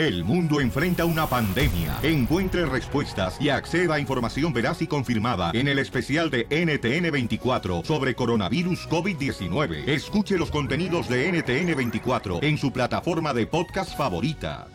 [0.00, 1.98] El mundo enfrenta una pandemia.
[2.02, 8.14] Encuentre respuestas y acceda a información veraz y confirmada en el especial de NTN24 sobre
[8.14, 9.86] coronavirus COVID-19.
[9.86, 14.68] Escuche los contenidos de NTN24 en su plataforma de podcast favorita.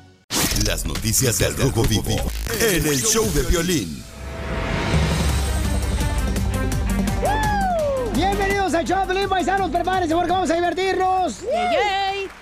[0.63, 2.17] Las noticias del Rojo Vivo
[2.61, 4.03] en el show de violín.
[8.13, 11.39] Bienvenidos al show, Pelín Paisanos, prepárense porque vamos a divertirnos.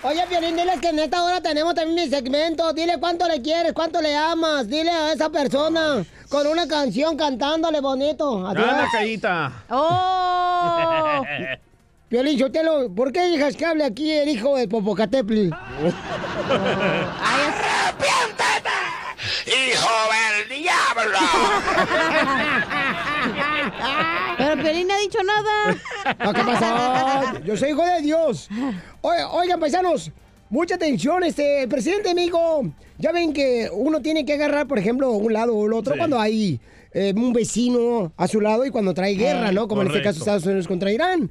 [0.05, 2.73] Oye, Piolín, dile que en esta hora tenemos también mi segmento.
[2.73, 4.67] Dile cuánto le quieres, cuánto le amas.
[4.67, 8.45] Dile a esa persona con una canción cantándole bonito.
[8.45, 8.65] Adiós.
[8.65, 9.51] Gana, Cayita.
[9.69, 11.23] ¡Oh!
[12.09, 15.49] Piolín, Sotelo, ¿por qué dejas que hable aquí el hijo del Popocatépetl?
[19.45, 21.19] ¡Hijo del diablo!
[24.37, 26.15] Pero Piolín no ha dicho nada.
[26.23, 27.39] No, ¿Qué pasó?
[27.43, 28.49] Yo soy hijo de Dios.
[29.01, 30.11] Oigan, oigan, paisanos,
[30.49, 31.23] mucha atención.
[31.23, 32.63] Este, el presidente amigo,
[32.97, 35.99] ya ven que uno tiene que agarrar, por ejemplo, un lado o el otro Sí.
[35.99, 36.59] cuando hay
[36.93, 39.67] eh, un vecino a su lado y cuando trae guerra, Ey, ¿no?
[39.67, 41.29] Como en este caso Estados Unidos contra Irán.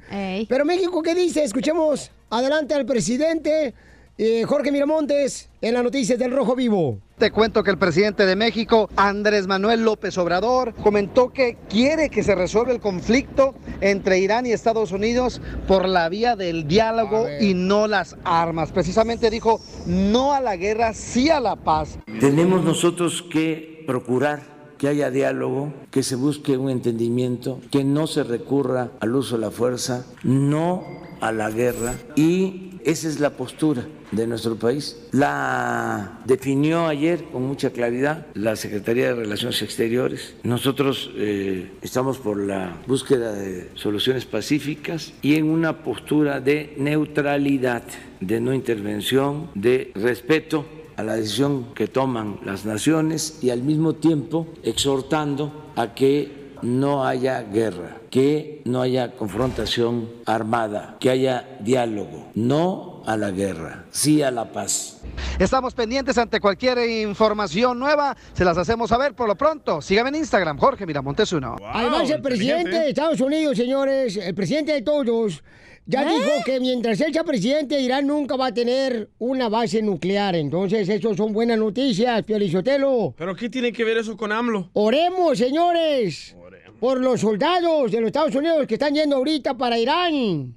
[0.49, 1.43] Pero México, ¿qué dice?
[1.43, 3.73] Escuchemos adelante al presidente
[4.17, 6.99] eh, Jorge Miramontes en las noticias del Rojo Vivo.
[7.17, 12.23] Te cuento que el presidente de México, Andrés Manuel López Obrador, comentó que quiere que
[12.23, 17.53] se resuelva el conflicto entre Irán y Estados Unidos por la vía del diálogo y
[17.53, 18.71] no las armas.
[18.71, 21.97] Precisamente dijo no a la guerra, sí a la paz.
[22.19, 28.23] Tenemos nosotros que procurar que haya diálogo, que se busque un entendimiento, que no se
[28.23, 33.85] recurra al uso de la fuerza, no a la guerra y esa es la postura
[34.11, 35.07] de nuestro país.
[35.11, 40.35] La definió ayer con mucha claridad la Secretaría de Relaciones Exteriores.
[40.43, 47.83] Nosotros eh, estamos por la búsqueda de soluciones pacíficas y en una postura de neutralidad,
[48.19, 50.65] de no intervención, de respeto
[50.97, 57.05] a la decisión que toman las naciones y al mismo tiempo exhortando a que no
[57.05, 64.21] haya guerra, que no haya confrontación armada, que haya diálogo, no a la guerra, sí
[64.21, 65.01] a la paz.
[65.39, 69.81] Estamos pendientes ante cualquier información nueva, se las hacemos saber por lo pronto.
[69.81, 71.55] Sígame en Instagram, Jorge Miramontes uno.
[71.65, 75.43] Además, el presidente de Estados Unidos, señores, el presidente de todos,
[75.87, 80.35] ya dijo que mientras él sea presidente, Irán nunca va a tener una base nuclear.
[80.35, 83.15] Entonces, eso son buenas noticias, Piolizotelo.
[83.17, 84.69] ¿Pero qué tiene que ver eso con AMLO?
[84.73, 86.35] Oremos, señores,
[86.83, 90.53] por los soldados de los Estados Unidos que están yendo ahorita para Irán.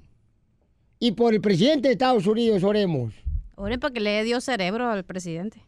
[0.99, 3.13] Y por el presidente de Estados Unidos, oremos.
[3.55, 5.63] Oren para que le dé Dios cerebro al presidente.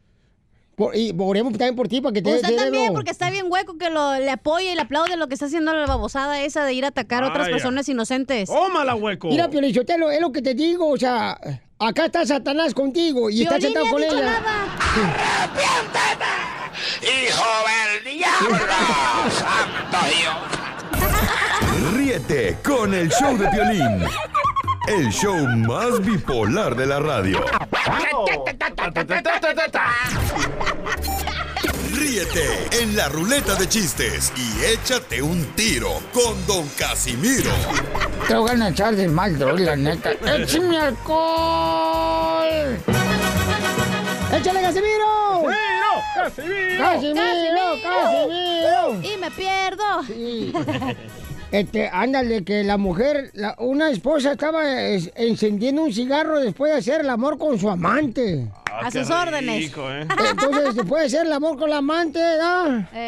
[0.76, 2.94] Por- y oremos también por ti para que te dé Usted también, cerebro.
[2.94, 5.74] porque está bien hueco que lo, le apoye y le aplaude lo que está haciendo
[5.74, 8.50] la babosada esa de ir a atacar a otras personas inocentes.
[8.50, 9.30] ¡Tómala, hueco!
[9.30, 11.40] Mira, Piolichotelo, es lo que te digo, o sea,
[11.80, 14.42] acá está Satanás contigo y Piolín sentado con ella.
[17.02, 18.58] ¡Hijo del diablo!
[19.32, 20.36] ¡Santo Dios!
[21.94, 24.04] Ríete con el show de violín.
[24.88, 27.44] El show más bipolar de la radio.
[31.94, 37.52] Ríete en la ruleta de chistes y échate un tiro con Don Casimiro.
[38.28, 40.12] Te voy a echar de mal, droga, la neta.
[40.12, 42.80] ¡Échame alcohol!
[44.34, 45.44] ¡Échale, Casimiro!
[46.16, 46.78] ¡Casimiro!
[46.78, 47.64] ¡Casimiro!
[47.84, 49.02] ¡Casimiro!
[49.04, 50.94] Y me pierdo.
[51.52, 56.78] Este, ándale, que la mujer, la- una esposa estaba es, encendiendo un cigarro después de
[56.78, 58.48] hacer el amor con su amante.
[58.72, 59.72] A sus órdenes.
[59.76, 60.08] ¿eh?
[60.30, 62.20] Entonces, después de hacer el amor con la amante.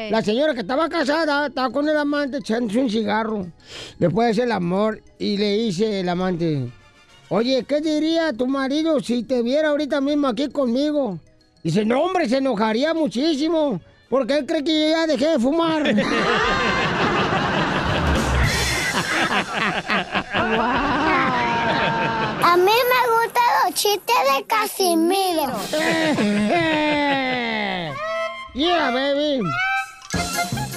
[0.10, 3.46] La señora que estaba casada, estaba con el amante echándose un cigarro.
[4.00, 6.68] Después de hacer el amor, y le dice el amante,
[7.30, 11.20] oye, ¿qué diría tu marido si te viera ahorita mismo aquí conmigo?
[11.64, 13.80] Dice, no, hombre, se enojaría muchísimo,
[14.10, 15.88] porque él cree que yo ya dejé de fumar.
[22.44, 22.72] A mí me
[23.14, 25.54] gustan los chistes de Casimiro.
[28.54, 29.42] yeah, baby.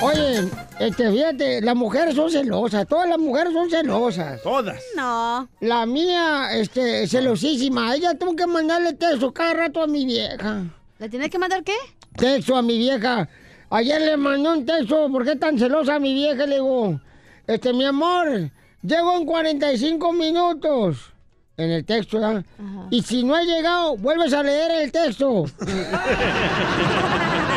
[0.00, 0.49] Oye,
[0.81, 4.43] este, fíjate, las mujeres son celosas, todas las mujeres son celosas.
[4.43, 4.81] Todas.
[4.96, 5.49] No.
[5.61, 7.94] La mía, este, celosísima.
[7.94, 10.64] Ella tuvo que mandarle texto cada rato a mi vieja.
[10.99, 11.75] ¿Le tiene que mandar qué?
[12.16, 13.28] Texto a mi vieja.
[13.70, 16.46] Ayer le mandó un texto, ¿por qué tan celosa mi vieja?
[16.46, 17.00] Le digo,
[17.46, 18.50] este, mi amor,
[18.82, 21.11] llego en 45 minutos.
[21.56, 22.44] En el texto, ¿verdad?
[22.90, 25.44] Y si no ha llegado, vuelves a leer el texto.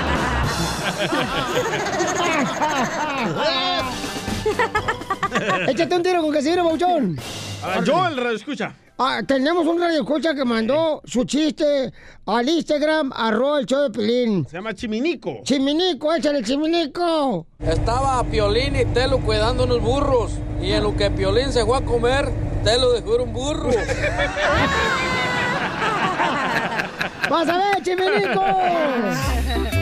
[5.68, 7.18] Échate un tiro con Casimiro, Bauchón.
[7.64, 8.74] Ah, yo, el radio escucha.
[9.00, 11.94] Ah, tenemos un radio escucha que mandó su chiste
[12.26, 14.48] al Instagram, arroba el show de Pelín.
[14.48, 15.42] Se llama Chiminico.
[15.44, 17.46] Chiminico, échale Chiminico.
[17.60, 20.32] Estaba Piolín y Telo cuidando unos burros.
[20.60, 22.32] Y en lo que Piolín se fue a comer,
[22.64, 23.70] Telo dejó ir un burro.
[27.30, 28.44] ¡Vas a ver, Chiminico!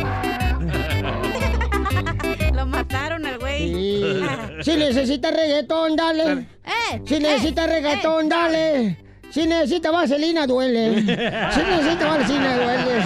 [2.95, 3.73] mataron al güey.
[3.73, 4.21] Sí.
[4.63, 6.47] Si necesita reggaetón, dale.
[6.65, 8.97] Eh, Si necesita reggaetón, dale.
[9.29, 11.01] Si necesita vaselina, duele.
[11.01, 13.05] Si necesita vaselina, duele.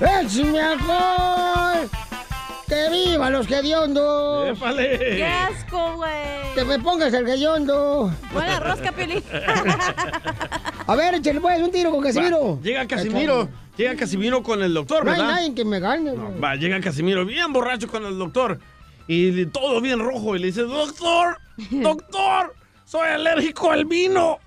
[0.00, 1.88] ¡Échame alcohol!
[2.68, 4.58] ¡Que viva los hediondos!
[4.58, 6.54] ¡Qué asco, güey!
[6.54, 8.12] ¡Que me pongas el hediondo!
[8.32, 9.22] Buena rosca, Piolín.
[10.88, 12.56] A ver, échale pues un tiro con Casimiro.
[12.56, 13.48] Va, Llega Casimiro.
[13.76, 15.34] Llega Casimiro con el doctor, No hay ¿verdad?
[15.34, 16.12] nadie que me gane.
[16.12, 16.40] güey.
[16.40, 18.58] Va, llega Casimiro bien borracho con el doctor.
[19.06, 20.34] Y todo bien rojo.
[20.34, 21.38] Y le dice, doctor,
[21.70, 24.38] doctor, soy alérgico al vino.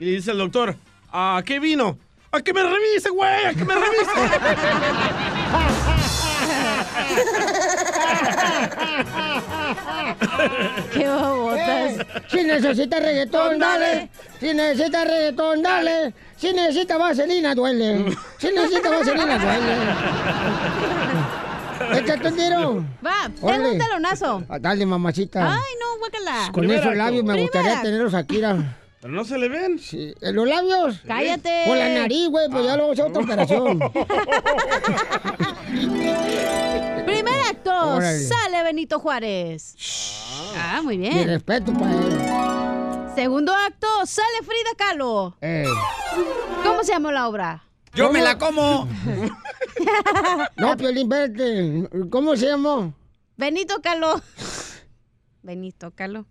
[0.00, 0.74] Y le dice el doctor,
[1.12, 1.98] ¿a qué vino?
[2.30, 4.04] A que me revise, güey, a que me revise.
[10.92, 11.92] ¡Qué babotas!
[11.92, 14.10] Eh, si necesita reggaetón, dale.
[14.40, 16.14] Si necesita reggaetón, dale.
[16.36, 18.16] Si necesita vaselina, duele.
[18.38, 19.76] Si necesita vaselina, duele.
[22.00, 22.84] Échate un tiro.
[23.04, 24.42] Va, tengo un talonazo.
[24.60, 25.52] Dale, mamacita.
[25.52, 26.52] Ay, no, guácala.
[26.52, 28.40] Con esos labios me gustaría tenerlos aquí.
[29.00, 29.78] Pero no se le ven.
[29.78, 30.12] Sí.
[30.20, 31.00] ¿En los labios?
[31.06, 31.62] Cállate.
[31.66, 33.78] Con la nariz, güey, pues ya luego es otra operación.
[37.06, 38.18] Primer acto, Órale.
[38.20, 39.74] sale Benito Juárez.
[40.56, 41.28] Ah, muy Mi bien.
[41.28, 43.12] respeto para él.
[43.14, 45.36] Segundo acto, sale Frida Kahlo.
[45.40, 45.64] Eh.
[46.64, 47.64] ¿Cómo se llama la obra?
[47.94, 48.88] ¡Yo me la como!
[50.56, 51.88] No, Piolín, vete.
[52.10, 52.92] ¿Cómo se llamó?
[53.36, 54.20] Benito Kahlo.
[55.42, 56.26] Benito Kahlo,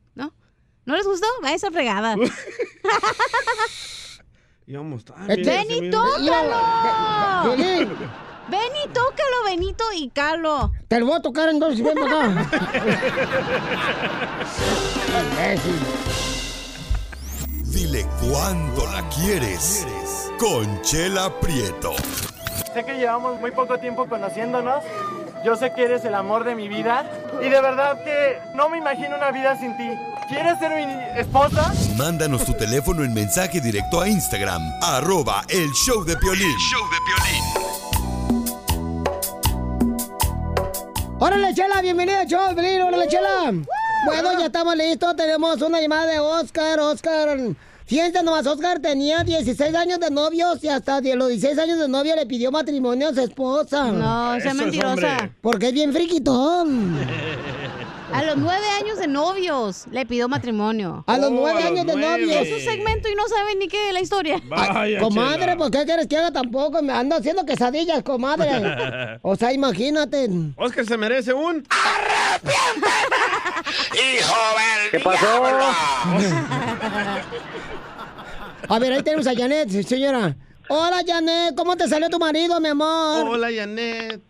[0.87, 0.93] ¿no?
[0.93, 1.27] ¿No les gustó?
[1.43, 2.15] Va esa fregada.
[5.05, 6.33] Tan Este- bien, ¡Benito Casimiro.
[6.33, 7.55] Kahlo!
[7.55, 7.89] Piolín,
[8.49, 10.71] Benito Kahlo, Benito y Kahlo.
[10.89, 12.49] te lo voy a tocar entonces, ven acá.
[17.65, 19.85] Dile cuándo la quieres.
[20.39, 21.93] Conchela Prieto.
[22.73, 24.83] Sé que llevamos muy poco tiempo conociéndonos.
[25.43, 27.09] Yo sé que eres el amor de mi vida.
[27.41, 29.89] Y de verdad que no me imagino una vida sin ti.
[30.27, 31.71] ¿Quieres ser mi esposa?
[31.95, 36.55] Mándanos tu teléfono en mensaje directo a Instagram, arroba el show de Piolín.
[41.19, 41.81] ¡Órale, Chela!
[41.81, 42.81] ¡Bienvenida, show, Pelín!
[42.81, 43.53] ¡Órale, Chela!
[44.05, 45.15] Bueno, ya estamos listos.
[45.15, 46.79] Tenemos una llamada de Oscar.
[46.79, 47.39] Oscar,
[47.87, 52.15] fíjense nomás, Oscar tenía 16 años de novios y hasta los 16 años de novio
[52.15, 53.91] le pidió matrimonio a su esposa.
[53.91, 55.31] No, es mentirosa.
[55.41, 56.97] Porque es bien friquitón.
[58.13, 61.03] A los nueve años de novios le pidió matrimonio.
[61.07, 62.47] A los Oh, nueve a los años de novios.
[62.47, 64.41] Es su segmento y no saben ni qué de la historia.
[64.51, 66.81] Ay, comadre, pues ¿qué quieres que haga tampoco?
[66.81, 69.19] Me ando haciendo quesadillas, comadre.
[69.21, 70.29] O sea, imagínate.
[70.55, 71.57] Oscar se merece un...
[73.93, 75.43] ¡Hijo del ¿Qué pasó?
[78.69, 80.35] A ver, ahí tenemos a Janet, señora.
[80.69, 83.25] Hola, Janet, ¿cómo te salió tu marido, mi amor?
[83.29, 84.21] Hola, Janet.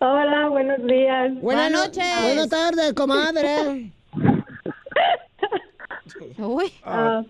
[0.00, 1.32] Hola, buenos días.
[1.42, 2.04] Buenas noches.
[2.22, 3.92] Buenas tardes, comadre.
[6.38, 6.72] Uy.
[6.84, 7.22] Ah,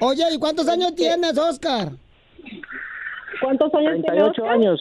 [0.00, 1.90] Oye, ¿y cuántos años tienes, Oscar?
[3.42, 4.54] ¿Cuántos años tiene 38 Oscar?
[4.54, 4.80] años.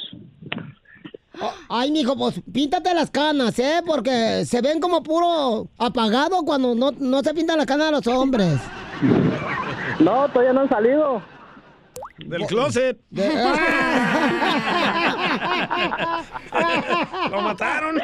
[1.42, 3.82] Oh, Ay, mijo, pues píntate las canas, ¿eh?
[3.86, 8.06] Porque se ven como puro apagado cuando no, no se pintan las canas a los
[8.08, 8.60] hombres.
[10.00, 11.22] No, todavía no han salido.
[12.20, 12.98] Del closet.
[17.32, 18.00] Lo mataron.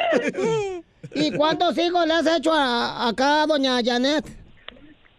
[1.14, 4.24] ¿Y cuántos hijos le has hecho a, acá, doña Janet?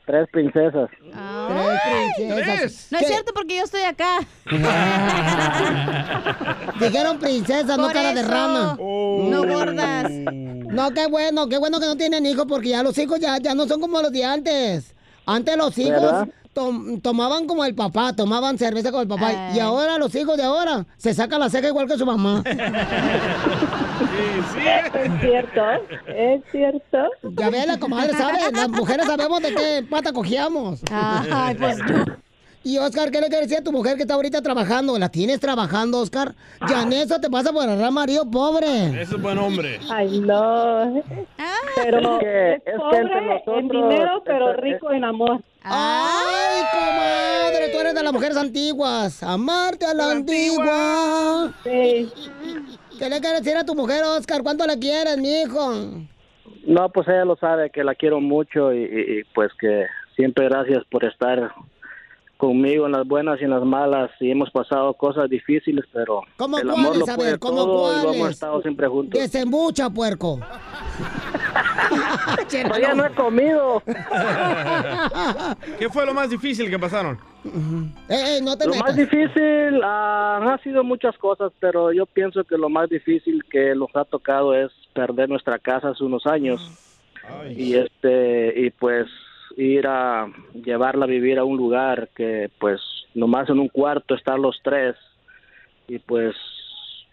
[0.06, 0.90] Tres princesas.
[1.00, 2.88] Tres princesas.
[2.92, 4.20] No es cierto porque yo estoy acá.
[6.80, 8.30] Dijeron princesa, no cara de eso.
[8.30, 8.76] rana.
[8.78, 10.12] No gordas.
[10.12, 13.56] No, qué bueno, qué bueno que no tienen hijos porque ya los hijos ya, ya
[13.56, 14.96] no son como los de antes.
[15.26, 16.28] Antes los hijos
[17.02, 19.28] tomaban como el papá, tomaban cerveza como el papá.
[19.28, 19.58] Ay.
[19.58, 22.44] Y ahora los hijos de ahora se sacan la ceja igual que su mamá.
[24.02, 25.62] Es cierto,
[26.08, 26.98] es cierto.
[27.38, 30.82] Ya ve, la comadre sabe, las mujeres sabemos de qué pata cogíamos.
[30.92, 32.04] Ay, pues yo.
[32.64, 34.98] Y Oscar, ¿qué le quieres decir a tu mujer que está ahorita trabajando?
[35.00, 36.36] ¿La tienes trabajando, Oscar?
[36.70, 39.02] Ya en eso te pasa por agarrar marido pobre.
[39.02, 39.80] Ese es buen hombre.
[39.90, 41.04] Ay, no.
[41.76, 45.42] Pero Es que- es, que pobre en dinero, pero rico en amor.
[45.64, 47.70] ¡Ay, comadre!
[47.74, 49.24] Tú eres de las mujeres antiguas.
[49.24, 51.52] Amarte a la antigua.
[51.64, 52.12] Sí.
[53.00, 54.44] ¿Qué le quieres decir a tu mujer, Oscar?
[54.44, 55.74] ¿Cuánto le quieres, mijo?
[56.68, 60.46] No, pues ella lo sabe, que la quiero mucho y, y- y, pues que siempre
[60.48, 61.52] gracias por estar
[62.42, 66.58] conmigo en las buenas y en las malas y hemos pasado cosas difíciles, pero ¿Cómo
[66.58, 67.10] el amor lo cuáles?
[67.10, 68.36] A puede ver, ¿cómo todo y lo hemos cuáles?
[68.36, 69.22] estado siempre juntos.
[69.22, 70.40] Desembucha, puerco.
[72.64, 73.84] Todavía no he comido.
[75.78, 77.20] ¿Qué fue lo más difícil que pasaron?
[78.10, 78.88] Eh, no te lo metas.
[78.88, 83.76] más difícil ah, han sido muchas cosas, pero yo pienso que lo más difícil que
[83.76, 86.72] nos ha tocado es perder nuestra casa hace unos años
[87.56, 89.06] y este y pues
[89.58, 92.80] ir a llevarla a vivir a un lugar que pues
[93.14, 94.96] nomás en un cuarto están los tres
[95.88, 96.36] y pues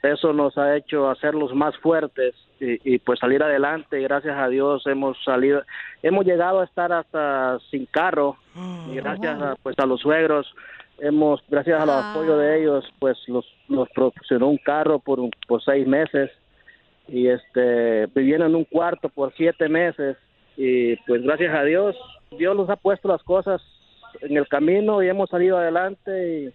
[0.02, 4.00] eso nos ha hecho hacerlos más fuertes y, y, pues salir adelante.
[4.00, 5.62] Y gracias a Dios hemos salido
[6.02, 8.36] hemos llegado a estar hasta sin carro
[8.92, 10.46] y gracias a, pues a los suegros
[11.00, 15.62] hemos gracias al apoyo de ellos pues los nos proporcionó un carro por un- por
[15.62, 16.30] seis meses
[17.06, 20.16] y este viviendo en un cuarto por siete meses
[20.56, 21.94] y pues gracias a Dios
[22.36, 23.60] Dios nos ha puesto las cosas
[24.20, 26.52] en el camino y hemos salido adelante y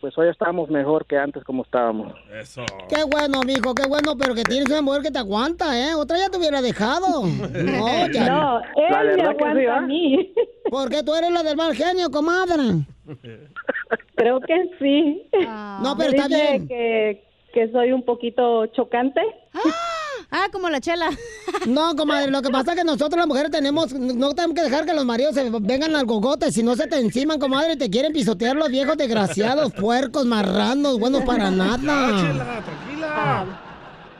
[0.00, 2.12] pues hoy estamos mejor que antes como estábamos.
[2.32, 2.64] Eso.
[2.88, 5.94] Qué bueno, mijo, qué bueno, pero que tienes una mujer que te aguanta, ¿eh?
[5.96, 7.22] Otra ya te hubiera dejado.
[7.52, 8.28] No, ya.
[8.28, 9.76] No, él La me aguanta sí, ¿ah?
[9.76, 10.32] a mí.
[10.70, 12.84] Porque tú eres la del mal genio, comadre.
[14.14, 15.28] Creo que sí.
[15.82, 16.68] No, pero Me está dice bien.
[16.68, 19.20] Que, que soy un poquito chocante.
[19.54, 19.60] Ah,
[20.52, 21.10] como la chela.
[21.66, 24.84] No, comadre, lo que pasa es que nosotros las mujeres tenemos, no tenemos que dejar
[24.84, 28.12] que los maridos se vengan al gogote, si no se te enciman, comadre, te quieren
[28.12, 31.78] pisotear los viejos desgraciados, puercos, marranos, buenos para nada.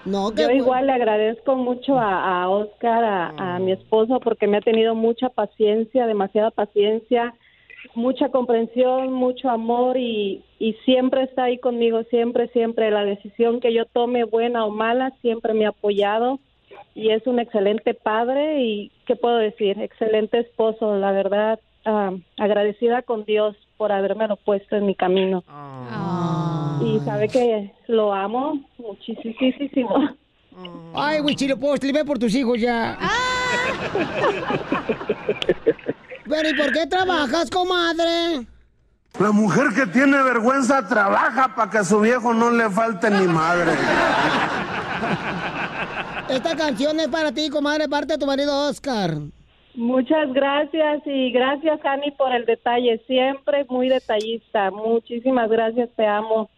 [0.05, 4.47] No, que Yo igual le agradezco mucho a, a Oscar, a, a mi esposo, porque
[4.47, 7.35] me ha tenido mucha paciencia, demasiada paciencia,
[7.95, 12.91] mucha comprensión, mucho amor y, y siempre está ahí conmigo, siempre, siempre.
[12.91, 16.39] La decisión que yo tome, buena o mala, siempre me ha apoyado
[16.95, 19.81] y es un excelente padre y, ¿qué puedo decir?
[19.81, 25.45] Excelente esposo, la verdad, ah, agradecida con Dios por habérmelo puesto en mi camino.
[26.85, 30.09] Y sabe que lo amo muchísimo.
[30.95, 32.99] Ay, Huichilopochtli, ve por tus hijos ya.
[36.29, 38.47] Pero ¿y por qué trabajas, comadre?
[39.19, 43.27] La mujer que tiene vergüenza trabaja para que a su viejo no le falte ni
[43.27, 43.73] madre.
[46.29, 49.15] Esta canción es para ti, comadre, parte de tu marido Oscar.
[49.75, 53.03] Muchas gracias y gracias, Ani, por el detalle.
[53.07, 54.71] Siempre muy detallista.
[54.71, 56.51] Muchísimas gracias, te amo.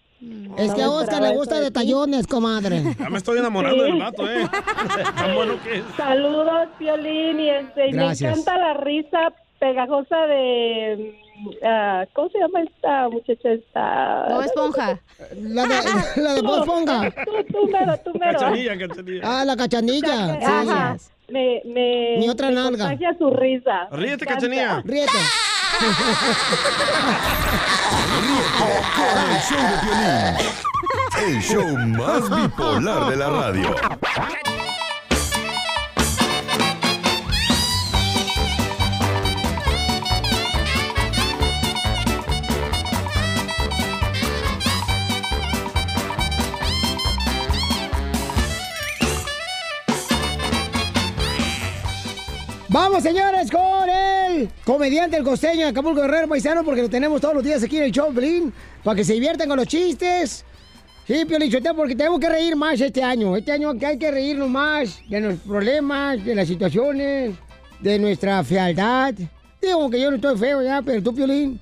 [0.59, 2.83] Es que a Oscar le gusta detallones, comadre.
[2.99, 3.91] Ya me estoy enamorando Sí.
[3.91, 4.47] del vato, ¿eh?
[5.17, 5.85] Tan bueno que es.
[5.97, 11.15] Saludos, Piolín, y este, me encanta la risa pegajosa de...
[11.65, 13.51] ah, ¿Cómo se llama esta muchacha?
[13.53, 14.27] Esta...
[14.29, 14.99] Bob Esponja.
[15.37, 15.77] La de,
[16.23, 17.11] la de Bob Esponja.
[17.25, 18.39] Tú, tú mero, tú mero.
[18.41, 19.23] Cachanilla, cachanilla.
[19.25, 20.35] Ah, la cachanilla.
[20.41, 20.45] sí.
[20.47, 20.97] Ajá.
[21.29, 22.89] Me, me, Mi otra me nalga.
[22.89, 23.87] contagia su risa.
[23.93, 24.83] Ríete, cachanilla.
[24.85, 25.13] Ríete.
[28.97, 31.37] Con el show de Piolín.
[31.37, 33.75] El show más bipolar de la radio.
[53.01, 57.33] Vamos, señores, con el comediante, el costeño de Acapulco Guerrero Paisano, porque lo tenemos todos
[57.33, 58.53] los días aquí en el show, Pelín,
[58.85, 60.45] para que se diviertan con los chistes.
[61.07, 63.35] Sí, Piolín Sotelo, porque tenemos que reír más este año.
[63.39, 67.37] Este año hay que reírnos más de los problemas, de las situaciones,
[67.81, 69.15] de nuestra fealdad.
[69.63, 71.59] Digo que yo no estoy feo ya, pero tú, Piolín,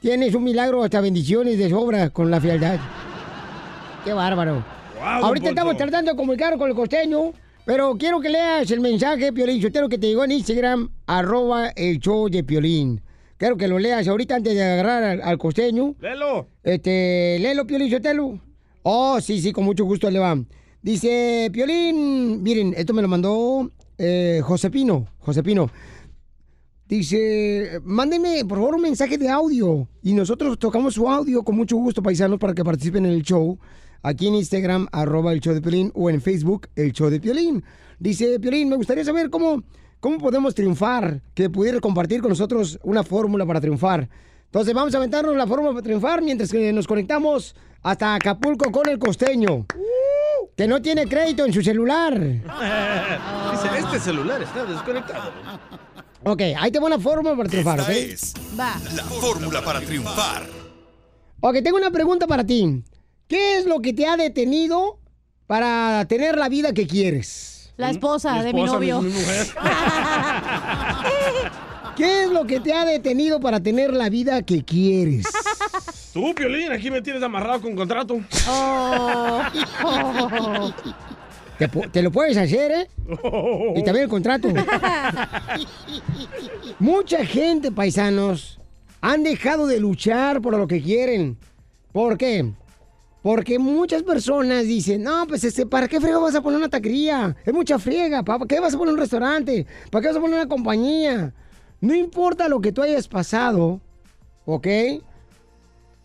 [0.00, 2.80] tienes un milagro hasta bendiciones de sobra con la fealdad.
[4.04, 4.64] Qué bárbaro.
[4.98, 7.32] Guau, Ahorita estamos tratando de comunicar con el costeño,
[7.64, 11.98] pero quiero que leas el mensaje, Piolín Sotelo, que te llegó en Instagram, arroba el
[11.98, 13.00] show de Piolín.
[13.36, 15.94] Quiero que lo leas ahorita antes de agarrar al, al costeño.
[16.00, 16.46] Lelo.
[16.62, 18.40] Este, léelo, Piolín Sotelo.
[18.82, 20.36] Oh, sí, sí, con mucho gusto le va.
[20.82, 25.70] Dice, Piolín, miren, esto me lo mandó eh, Josepino, Josepino.
[26.88, 31.76] Dice, mándenme por favor un mensaje de audio y nosotros tocamos su audio con mucho
[31.76, 33.58] gusto, paisanos, para que participen en el show.
[34.02, 37.62] Aquí en Instagram, arroba el show de Piolín, o en Facebook, el show de Piolín.
[37.98, 39.62] Dice, Piolín, me gustaría saber cómo,
[40.00, 44.08] cómo podemos triunfar, que pudiera compartir con nosotros una fórmula para triunfar.
[44.46, 48.88] Entonces vamos a aventarnos la fórmula para triunfar mientras que nos conectamos hasta Acapulco con
[48.88, 49.66] el costeño.
[50.56, 52.18] Que no tiene crédito en su celular.
[53.52, 55.30] Dice, este celular está desconectado.
[56.24, 57.96] Ok, ahí tengo una fórmula para triunfar, Esta ¿ok?
[57.98, 58.74] es Va.
[58.94, 60.46] la fórmula para triunfar.
[61.40, 62.82] Ok, tengo una pregunta para ti.
[63.30, 64.98] ¿Qué es lo que te ha detenido
[65.46, 67.72] para tener la vida que quieres?
[67.76, 69.00] La esposa Mi de mi esposa, novio.
[69.00, 69.46] mi- mi mujer.
[71.96, 75.26] ¿Qué es lo que te ha detenido para tener la vida que quieres?
[76.12, 78.18] Tú, Piolín, aquí me tienes amarrado con contrato.
[78.48, 79.42] Oh.
[81.92, 82.88] Te, lo puedes hacer, ¿eh?
[83.76, 84.48] Y también el contrato.
[86.80, 88.58] Mucha gente, paisanos,
[89.00, 91.38] han dejado de luchar por lo que quieren.
[91.92, 92.50] ¿Por qué?
[93.22, 97.36] Porque muchas personas dicen, no, pues este, ¿para qué frega vas a poner una taquería?
[97.44, 99.66] Es mucha friega, ¿para qué vas a poner un restaurante?
[99.90, 101.34] ¿Para qué vas a poner una compañía?
[101.80, 103.80] No importa lo que tú hayas pasado,
[104.46, 104.66] ¿ok?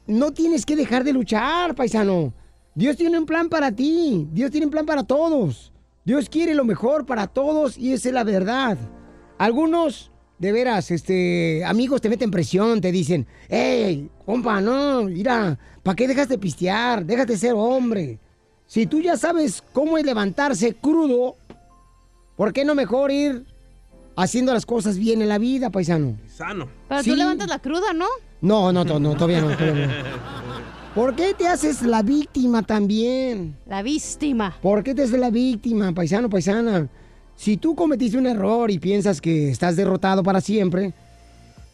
[0.08, 2.34] No tienes que dejar de luchar, paisano.
[2.76, 4.28] Dios tiene un plan para ti.
[4.32, 5.72] Dios tiene un plan para todos.
[6.04, 8.78] Dios quiere lo mejor para todos y esa es la verdad.
[9.38, 15.96] Algunos, de veras, este, amigos te meten presión, te dicen, hey, compa, no, mira, ¿para
[15.96, 17.06] qué dejas de pistear?
[17.06, 18.20] Déjate de ser hombre.
[18.68, 21.36] Si tú ya sabes cómo es levantarse crudo,
[22.36, 23.46] ¿por qué no mejor ir
[24.18, 26.18] haciendo las cosas bien en la vida, paisano?
[26.36, 26.68] Sano.
[26.90, 27.12] Pero Sí.
[27.12, 28.08] tú levantas la cruda, ¿no?
[28.42, 29.94] No, no, to- no, todavía no, todavía no.
[30.96, 33.58] ¿Por qué te haces la víctima también?
[33.68, 34.56] La víctima.
[34.62, 36.88] ¿Por qué te haces la víctima, paisano, paisana?
[37.36, 40.94] Si tú cometiste un error y piensas que estás derrotado para siempre,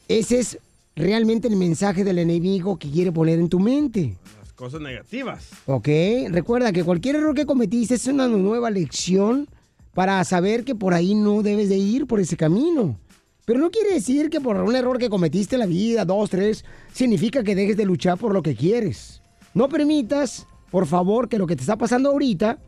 [0.07, 0.57] ese es
[0.95, 4.17] realmente el mensaje del enemigo que quiere poner en tu mente.
[4.39, 5.49] Las cosas negativas.
[5.65, 5.87] ¿Ok?
[6.29, 9.47] Recuerda que cualquier error que cometiste es una nueva lección
[9.93, 12.97] para saber que por ahí no debes de ir por ese camino.
[13.45, 16.63] Pero no quiere decir que por un error que cometiste en la vida, dos, tres,
[16.93, 19.21] significa que dejes de luchar por lo que quieres.
[19.53, 22.59] No permitas, por favor, que lo que te está pasando ahorita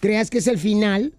[0.00, 1.12] creas que es el final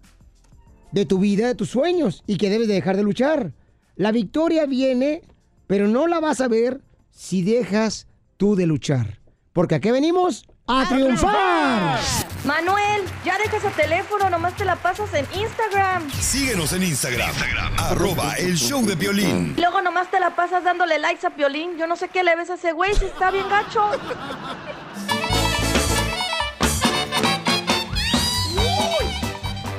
[0.92, 3.52] de tu vida, de tus sueños y que debes de dejar de luchar.
[3.96, 5.22] La victoria viene,
[5.66, 6.80] pero no la vas a ver
[7.10, 9.18] si dejas tú de luchar.
[9.52, 11.98] Porque aquí venimos a, triunfar.
[12.44, 16.08] Manuel, ya deja ese teléfono, nomás te la pasas en Instagram.
[16.12, 17.34] Síguenos en Instagram,
[17.76, 19.54] arroba el show de violín.
[19.56, 21.76] Y luego nomás te la pasas dándole likes a Piolín.
[21.78, 23.82] Yo no sé qué le ves a ese güey, si está bien gacho.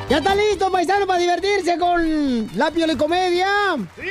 [0.10, 3.48] ¿Ya está listo, paisano, para divertirse con la piolicomedia?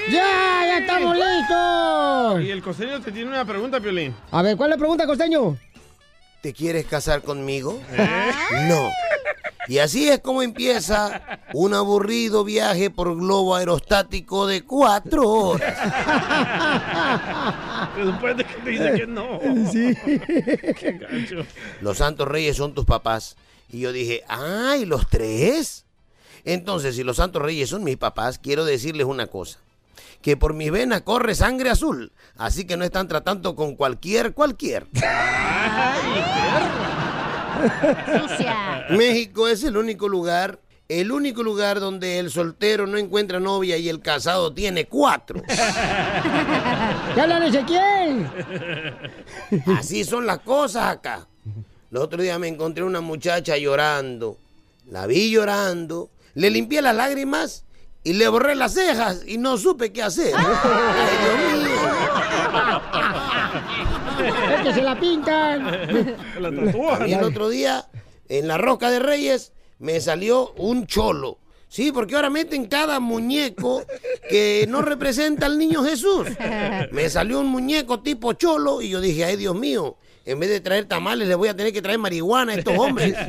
[0.09, 2.43] ¡Ya, ya estamos listos!
[2.45, 4.15] Y el costeño te tiene una pregunta, Piolín.
[4.31, 5.57] A ver, ¿cuál es la pregunta, costeño?
[6.41, 7.81] ¿Te quieres casar conmigo?
[8.69, 8.91] No.
[9.67, 15.77] Y así es como empieza un aburrido viaje por globo aerostático de cuatro horas.
[17.97, 19.41] Después de que te dice que no.
[19.73, 19.97] Sí.
[20.05, 21.45] Qué gacho.
[21.81, 23.35] Los santos reyes son tus papás.
[23.69, 25.87] Y yo dije, ¡ay, los tres!
[26.45, 29.59] Entonces, si los santos reyes son mis papás, quiero decirles una cosa.
[30.23, 32.13] Que por mis venas corre sangre azul.
[32.37, 34.87] Así que no están tratando con cualquier, cualquier.
[38.91, 43.89] México es el único lugar, el único lugar donde el soltero no encuentra novia y
[43.89, 45.43] el casado tiene cuatro.
[47.15, 48.29] ¿Qué hablan Ezequiel?
[49.77, 51.27] Así son las cosas acá.
[51.91, 54.37] El otro día me encontré una muchacha llorando.
[54.91, 57.65] La vi llorando, le limpié las lágrimas
[58.05, 60.33] y le borré las cejas y no supe qué hacer.
[60.37, 62.81] Ay, Dios mío.
[64.55, 65.67] Es que se la pintan.
[66.41, 67.89] La mí el otro día,
[68.29, 71.39] en la Roca de Reyes, me salió un cholo.
[71.67, 73.83] Sí, porque ahora meten cada muñeco
[74.31, 76.29] que no representa al niño Jesús.
[76.93, 80.61] Me salió un muñeco tipo cholo y yo dije, ay Dios mío, en vez de
[80.61, 83.15] traer tamales, les voy a tener que traer marihuana a estos hombres.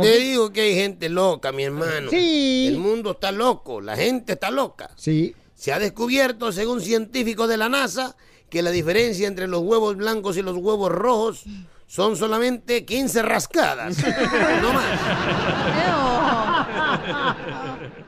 [0.00, 2.10] Te digo que hay gente loca, mi hermano.
[2.10, 2.66] Sí.
[2.68, 4.90] El mundo está loco, la gente está loca.
[4.96, 5.34] Sí.
[5.54, 8.16] Se ha descubierto, según científicos de la NASA,
[8.48, 11.44] que la diferencia entre los huevos blancos y los huevos rojos
[11.86, 13.96] son solamente 15 rascadas.
[14.62, 15.00] No más.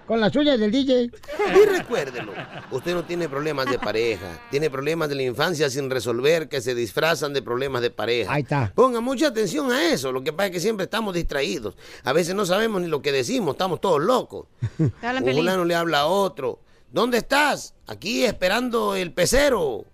[0.07, 1.11] Con las uñas del DJ.
[1.55, 2.33] Y recuérdelo,
[2.71, 6.75] usted no tiene problemas de pareja, tiene problemas de la infancia sin resolver que se
[6.75, 8.33] disfrazan de problemas de pareja.
[8.33, 8.73] Ahí está.
[8.75, 11.77] Ponga mucha atención a eso, lo que pasa es que siempre estamos distraídos.
[12.05, 14.47] A veces no sabemos ni lo que decimos, estamos todos locos.
[14.79, 16.59] Un fulano le habla a otro.
[16.91, 17.75] ¿Dónde estás?
[17.87, 19.87] Aquí esperando el pecero.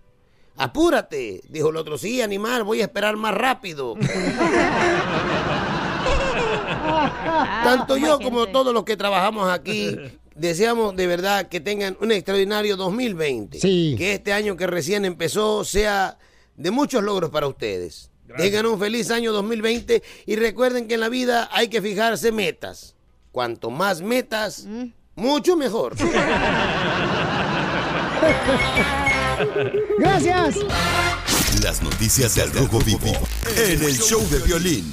[0.56, 1.96] Apúrate, dijo el otro.
[1.96, 3.94] Sí, animal, voy a esperar más rápido.
[7.64, 9.96] Tanto yo como todos los que trabajamos aquí
[10.38, 13.60] deseamos de verdad que tengan un extraordinario 2020.
[13.60, 13.94] Sí.
[13.98, 16.18] Que este año que recién empezó sea
[16.56, 18.10] de muchos logros para ustedes.
[18.36, 22.94] Tengan un feliz año 2020 y recuerden que en la vida hay que fijarse metas.
[23.32, 24.66] Cuanto más metas,
[25.14, 25.94] mucho mejor.
[29.98, 30.56] Gracias.
[31.62, 33.12] Las noticias del Rojo Vivo
[33.56, 34.90] en el show de violín.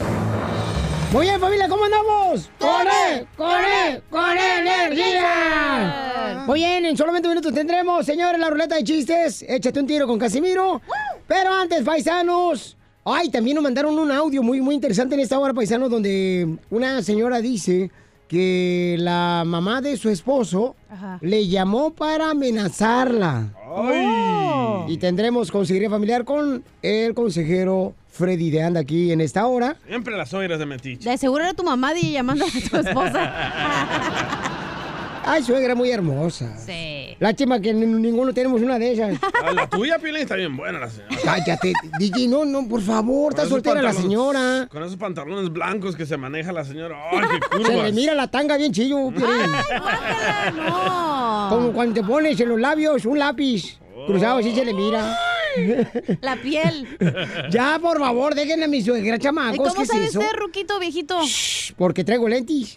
[1.15, 2.51] Muy bien, familia, ¿cómo andamos?
[2.59, 3.25] ¡Con él!
[3.37, 4.03] ¡Con él!
[4.09, 6.43] ¡Con energía!
[6.45, 9.45] Muy bien, en solamente minutos tendremos, señores, la ruleta de chistes.
[9.47, 10.81] Échate un tiro con Casimiro.
[11.25, 12.75] Pero antes, paisanos.
[13.05, 17.01] Ay, también nos mandaron un audio muy, muy interesante en esta hora, paisanos, donde una
[17.01, 17.91] señora dice
[18.27, 21.17] que la mamá de su esposo Ajá.
[21.21, 23.53] le llamó para amenazarla.
[23.69, 24.85] Oh.
[24.89, 29.75] Y tendremos consejería familiar con el consejero Freddy de Anda aquí en esta hora.
[29.87, 31.09] Siempre las suegras de metiche.
[31.09, 33.33] De seguro era tu mamá di- llamando a tu esposa.
[35.27, 36.55] Ay, suegra muy hermosa.
[36.57, 37.15] Sí.
[37.19, 39.17] Lástima que ninguno tenemos una de esas.
[39.43, 41.15] Ah, La tuya, Piolín, está bien buena la señora.
[41.23, 44.67] Cállate, DJ, no, no, por favor, está Con soltera la señora.
[44.71, 46.95] Con esos pantalones blancos que se maneja la señora.
[47.11, 47.19] ¡Ay,
[47.51, 47.93] qué Se le curvas!
[47.93, 49.51] mira la tanga bien chillo, Piolín.
[50.57, 51.47] No.
[51.49, 55.17] Como cuando te pones en los labios un lápiz cruzado, así se le mira.
[56.21, 56.87] La piel.
[57.49, 59.57] Ya, por favor, déjenle a mi suegra, ¿Y chamacos.
[59.57, 60.19] cómo ¿qué sabe es eso?
[60.19, 61.19] usted, Ruquito, viejito?
[61.77, 62.75] Porque traigo lentes.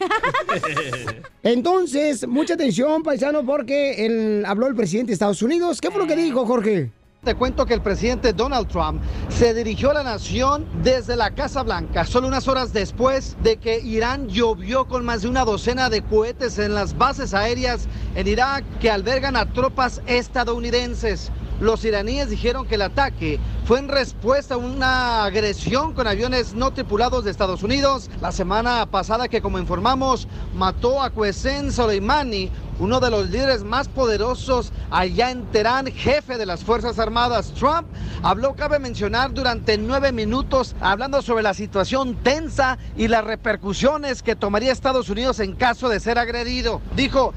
[1.42, 5.80] Entonces, mucha atención, paisano, porque el, habló el presidente de Estados Unidos.
[5.80, 6.90] ¿Qué fue lo que dijo, Jorge?
[7.24, 11.64] Te cuento que el presidente Donald Trump se dirigió a la nación desde la Casa
[11.64, 16.02] Blanca, solo unas horas después de que Irán llovió con más de una docena de
[16.02, 21.32] cohetes en las bases aéreas en Irak que albergan a tropas estadounidenses.
[21.60, 26.72] Los iraníes dijeron que el ataque fue en respuesta a una agresión con aviones no
[26.72, 33.00] tripulados de Estados Unidos la semana pasada que, como informamos, mató a Qasem Soleimani, uno
[33.00, 37.52] de los líderes más poderosos allá en Teherán, jefe de las Fuerzas Armadas.
[37.58, 37.88] Trump
[38.22, 44.36] habló, cabe mencionar, durante nueve minutos, hablando sobre la situación tensa y las repercusiones que
[44.36, 46.80] tomaría Estados Unidos en caso de ser agredido.
[46.94, 47.34] Dijo,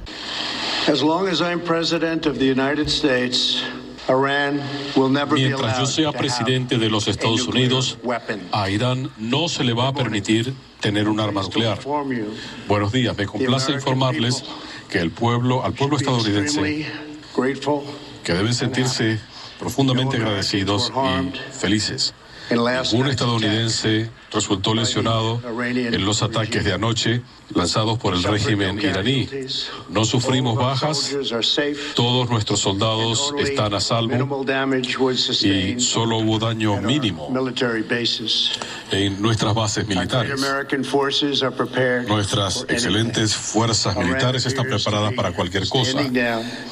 [0.88, 3.64] As long as I'm president of the United States,
[5.32, 7.98] Mientras yo sea presidente de los Estados Unidos,
[8.52, 11.80] a Irán no se le va a permitir tener un arma nuclear.
[12.68, 14.44] Buenos días, me complace informarles
[14.90, 16.86] que el pueblo, al pueblo estadounidense,
[18.24, 19.20] que deben sentirse
[19.60, 22.14] profundamente agradecidos y felices.
[22.50, 27.22] Ningún estadounidense resultó lesionado en los ataques de anoche
[27.54, 29.28] lanzados por el régimen iraní.
[29.90, 31.16] No sufrimos bajas,
[31.96, 34.46] todos nuestros soldados están a salvo
[35.42, 37.30] y solo hubo daño mínimo
[38.92, 40.40] en nuestras bases militares.
[42.08, 46.02] Nuestras excelentes fuerzas militares están preparadas para cualquier cosa.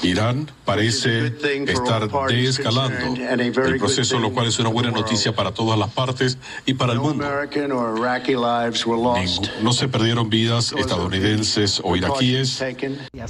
[0.03, 1.33] Irán parece
[1.67, 6.73] estar desescalando el proceso, lo cual es una buena noticia para todas las partes y
[6.73, 7.25] para el mundo.
[7.49, 9.47] American or Iraqi lives were lost.
[9.61, 12.61] No se perdieron vidas estadounidenses o iraquíes.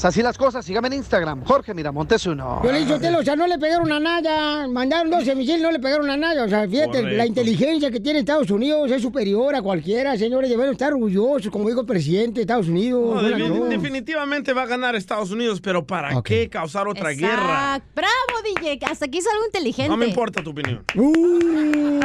[0.04, 2.62] así las cosas, sígame en Instagram, Jorge Miramontes uno.
[2.64, 4.68] Yo le hice o sea, no le pegaron a Naya.
[4.68, 6.44] Mandaron 12 misiles, no le pegaron a Naya.
[6.44, 7.18] O sea, fíjate, Correcto.
[7.18, 10.50] la inteligencia que tiene Estados Unidos es superior a cualquiera, señores.
[10.50, 13.24] Deben estar orgullosos, como dijo el presidente de Estados Unidos.
[13.24, 13.66] No, no.
[13.66, 17.82] definitivamente va a ganar Estados Unidos, pero ¿para qué causar otra guerra?
[17.96, 18.80] Bravo, DJ.
[18.86, 19.90] Hasta aquí es algo inteligente.
[19.90, 20.84] No me importa tu opinión.
[20.96, 22.00] Uh.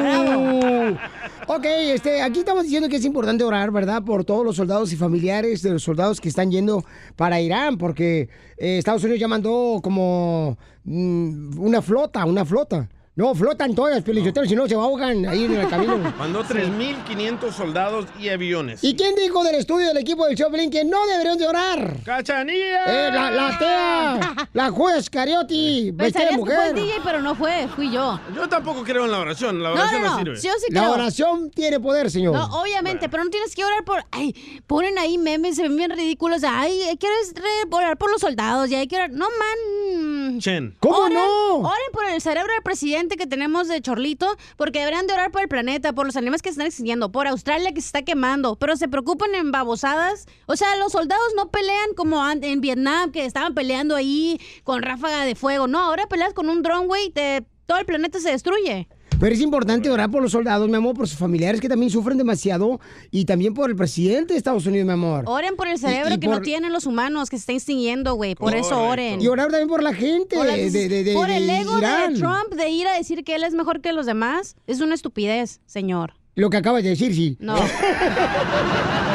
[1.47, 4.03] Ok, este, aquí estamos diciendo que es importante orar, ¿verdad?
[4.03, 6.85] Por todos los soldados y familiares de los soldados que están yendo
[7.17, 12.89] para Irán, porque eh, Estados Unidos ya mandó como mm, una flota, una flota.
[13.17, 15.99] No, flotan todas, Pelichotero, si no se ahogan ahí en el camino.
[16.19, 18.83] Mandó 3.500 soldados y aviones.
[18.83, 21.97] ¿Y quién dijo del estudio del equipo del Choplin que no deberían de orar?
[22.05, 22.85] ¡Cachanilla!
[23.09, 26.75] Eh, la, la tea, la juez Cariotti, vestida de Pensarías que fue el mujer.
[26.87, 28.19] DJ, pero no fue, fui yo.
[28.35, 29.63] Yo tampoco creo en la oración.
[29.63, 30.19] La No, oración no, no, no.
[30.19, 30.41] sirve.
[30.41, 32.35] Yo sí La oración tiene poder, señor.
[32.35, 34.05] No, obviamente, pero no tienes que orar por.
[34.11, 34.35] Ay,
[34.67, 36.43] ponen ahí memes, se ven bien ridículos.
[36.45, 38.69] Ay, ¿quieres re- orar por los soldados?
[38.71, 39.11] Y hay que orar.
[39.13, 40.04] No, man.
[40.41, 40.77] Chen.
[40.81, 41.57] ¿Cómo Oren- no?
[41.59, 45.43] Oren por el cerebro del presidente que tenemos de Chorlito, porque deberían de orar por
[45.43, 48.57] el planeta, por los animales que se están extinguiendo, por Australia que se está quemando,
[48.57, 50.27] pero se preocupan en babosadas.
[50.47, 55.25] O sea, los soldados no pelean como en Vietnam, que estaban peleando ahí con ráfaga
[55.25, 55.67] de fuego.
[55.67, 58.89] No, ahora peleas con un dron, güey, te- todo el planeta se destruye.
[59.25, 62.19] Pero es importante orar por los soldados, mi amor, por sus familiares que también sufren
[62.19, 62.79] demasiado
[63.11, 65.25] y también por el presidente de Estados Unidos, mi amor.
[65.27, 67.53] Oren por el cerebro Y- y que por- no tienen los humanos, que se está
[67.55, 68.35] extinguiendo, güey.
[68.35, 69.23] Por eso oren.
[69.23, 72.13] Y orar también por la gente Por, las- de, de- de- por el ego Irán.
[72.13, 74.95] de Trump de ir a decir que él es mejor que los demás es una
[74.95, 76.13] estupidez, señor.
[76.35, 77.39] Lo que acabas de decir, sí.
[77.41, 77.55] No.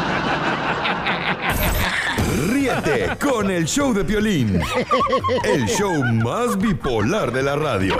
[2.83, 4.61] Ríete con el show de Piolín.
[5.43, 7.99] El show más bipolar de la radio.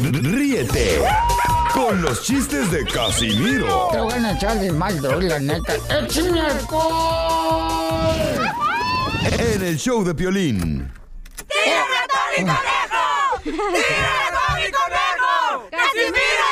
[0.00, 1.00] Ríete
[1.72, 5.74] con los chistes de Casimiro Te voy a echar de mal, la neta.
[5.90, 8.16] ¡Échame alcohol!
[9.38, 10.90] en el show de Piolín.
[11.48, 13.42] ¡Tírame a Tony Conejo!
[13.42, 15.68] ¡Tírame a Tony Conejo!
[15.70, 16.48] ¡Casimiro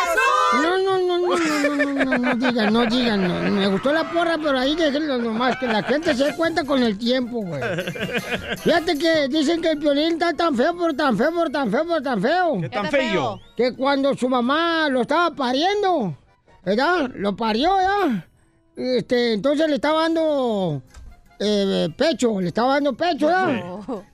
[0.62, 3.26] No, no, no, no, no digan, no digan.
[3.26, 3.50] no.
[3.50, 6.98] Me gustó la porra, pero ahí déjenlo nomás, que la gente se cuenta con el
[6.98, 7.62] tiempo, güey.
[8.58, 11.84] Fíjate que dicen que el violín está tan feo, pero tan feo, pero tan feo,
[11.86, 12.60] pero tan feo.
[12.60, 13.40] ¿Qué tan feo?
[13.56, 16.16] Que cuando su mamá lo estaba pariendo,
[16.64, 17.10] ¿verdad?
[17.14, 18.26] Lo parió, ¿ya?
[18.76, 20.82] Este, entonces le estaba dando
[21.38, 23.62] eh, pecho, le estaba dando pecho, ¿ya?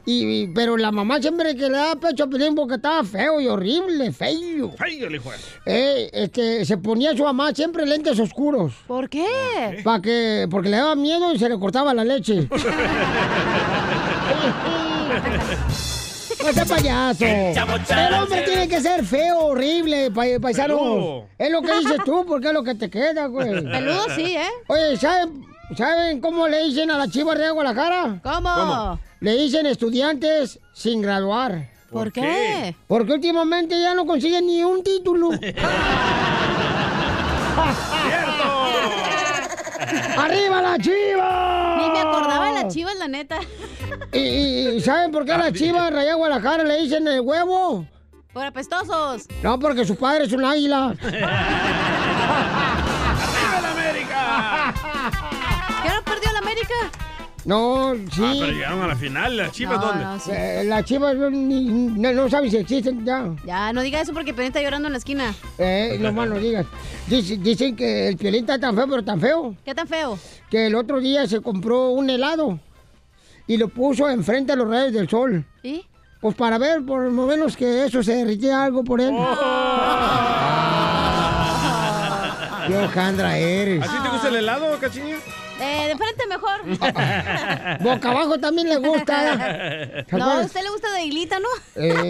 [0.05, 3.41] Y, y- pero la mamá siempre que le daba pecho a Piolín porque estaba feo
[3.41, 4.71] y horrible, feo.
[4.77, 5.31] Feo el hijo
[5.67, 8.73] Eh, este, se ponía su mamá siempre lentes oscuros.
[8.87, 9.81] ¿Por qué?
[9.85, 12.49] Para que, porque le daba miedo y se le cortaba la leche.
[16.45, 17.25] No sea payaso.
[17.25, 20.77] El hombre tiene que ser feo, horrible, pa- paisanos.
[20.81, 21.25] Peludo.
[21.39, 23.63] Es lo que dices tú, porque es lo que te queda, güey.
[23.63, 24.49] Peludo sí, ¿eh?
[24.67, 25.45] Oye, ¿saben,
[25.77, 28.21] ¿saben cómo le dicen a las chivas de Guadalajara?
[28.23, 28.55] ¿Cómo?
[28.55, 29.01] ¿Cómo?
[29.21, 31.71] Le dicen estudiantes sin graduar.
[31.91, 32.75] ¿Por ¿Por qué?
[32.87, 35.31] Porque últimamente ya no consiguen ni un título.
[40.17, 41.77] ¡Arriba la chiva!
[41.79, 43.39] Ni me acordaba de las chivas, la neta.
[44.13, 47.21] ¿Y, y- y saben por qué a las chivas de Raya Guadalajara le dicen el
[47.21, 47.87] huevo?
[48.33, 49.27] Por apestosos.
[49.43, 50.95] No, porque su padre es un águila.
[56.53, 56.75] América?
[57.45, 58.23] No, sí.
[58.25, 59.37] Ah, pero llegaron a la final.
[59.37, 60.05] ¿Las chivas No, dónde?
[60.05, 60.31] no, sí.
[60.33, 63.31] Eh, las chivas no, ni- no, no saben si existen ya.
[63.45, 65.35] Ya, no diga eso porque Piolín está llorando en la esquina.
[65.59, 66.67] Eh, no más no digas.
[67.09, 69.57] Dicen, dicen que el piolín está tan feo, pero tan feo.
[69.65, 70.17] ¿Qué tan feo?
[70.51, 72.61] Que el otro día se compró un helado
[73.49, 75.45] y lo puso enfrente a los rayos del sol.
[75.65, 75.85] ¿Y?
[76.21, 79.13] Pues para ver por lo menos que eso se derritía algo por él.
[82.69, 83.83] Qué hojandra eres.
[83.83, 85.17] ¿A ti te gusta el helado, cachinilla?
[85.63, 87.79] Eh, de frente mejor.
[87.83, 89.35] Boca abajo también le gusta.
[89.35, 90.05] ¿eh?
[90.09, 91.49] ¿Te No, a usted le gusta de hilita, ¿no?
[91.77, 92.09] Eh,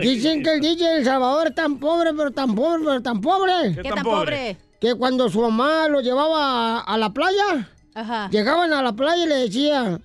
[0.00, 3.74] dicen que el DJ El Salvador es tan pobre, pero tan pobre, pero tan pobre.
[3.82, 4.56] ¿Qué tan pobre?
[4.80, 8.28] Que cuando su mamá lo llevaba a, a la playa, Ajá.
[8.30, 9.98] llegaban a la playa y le decía,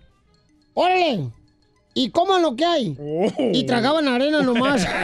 [0.74, 1.30] órale,
[1.94, 2.98] y coman lo que hay.
[3.54, 4.86] Y tragaban arena nomás.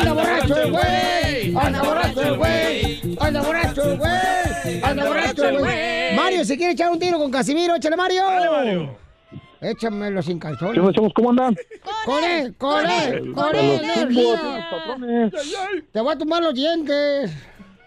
[0.00, 1.54] ¡Anda borracho el güey!
[1.56, 3.16] ¡Anda borracho el güey!
[3.20, 4.82] ¡Anda borracho el güey!
[4.82, 6.16] ¡Anda borracho el güey!
[6.16, 8.22] Mario, si quiere echar un tiro con Casimiro, échale Mario.
[8.24, 8.96] Mario.
[9.60, 10.96] Échamelo sin calzones.
[11.14, 11.54] ¿Cómo andan?
[12.06, 12.54] ¡Con él!
[12.56, 13.32] ¡Con él!
[13.34, 15.32] ¡Con él!
[15.92, 17.30] Te voy a tumbar los dientes.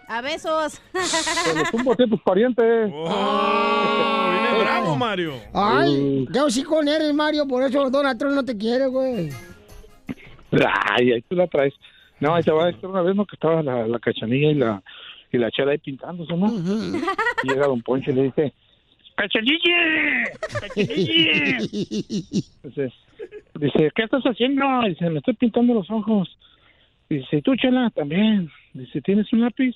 [0.08, 0.80] A besos.
[0.93, 2.91] Los tumbos a tus parientes.
[2.91, 5.34] Viene bravo, Mario.
[5.52, 9.32] Ay, yo sí con eres, Mario, por eso Donald Trump no te quiere, güey.
[10.52, 11.73] Ay, ahí tú la traes.
[12.23, 13.25] No, ahí te va a decir una vez, ¿no?
[13.25, 14.81] Que estaba la, la cachanilla y la,
[15.29, 16.47] y la chela ahí pintándose, ¿no?
[17.43, 18.53] Y llega Don Poncho y le dice,
[19.15, 20.31] ¡Cachanilla!
[20.62, 21.57] ¡Cachanilla!
[22.63, 22.93] Dice,
[23.59, 24.63] dice, ¿qué estás haciendo?
[24.88, 26.38] Dice, me estoy pintando los ojos.
[27.09, 27.89] Dice, ¿y tú, chela?
[27.89, 28.49] También.
[28.71, 29.75] Dice, ¿tienes un lápiz?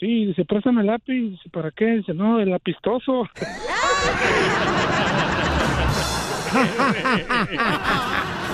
[0.00, 1.30] Sí, dice, préstame el lápiz.
[1.30, 1.98] Dice, ¿para qué?
[1.98, 3.28] Dice, no, el lapistoso.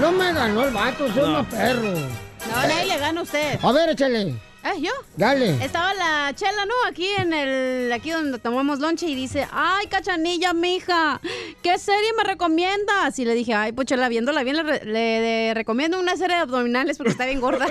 [0.00, 1.40] No me ganó el vato, soy No.
[1.40, 1.82] un perro.
[1.92, 3.58] No, nadie le gana a usted.
[3.62, 4.34] A ver, échale.
[4.64, 4.92] ¿Eh, yo?
[5.16, 5.62] Dale.
[5.62, 6.72] Estaba la chela, ¿no?
[6.88, 11.20] Aquí en el, aquí donde tomamos lonche y dice, ay, cachanilla, mija,
[11.62, 13.18] ¿qué serie me recomiendas?
[13.18, 16.36] Y le dije, ay, pues chela, viéndola bien, le, re- le- le recomiendo una serie
[16.36, 17.66] de abdominales porque está bien gorda.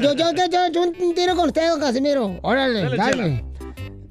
[0.00, 2.38] Yo, yo, yo, yo, yo un tiro con usted, don Casimiro.
[2.42, 3.44] Órale, Dale, dale.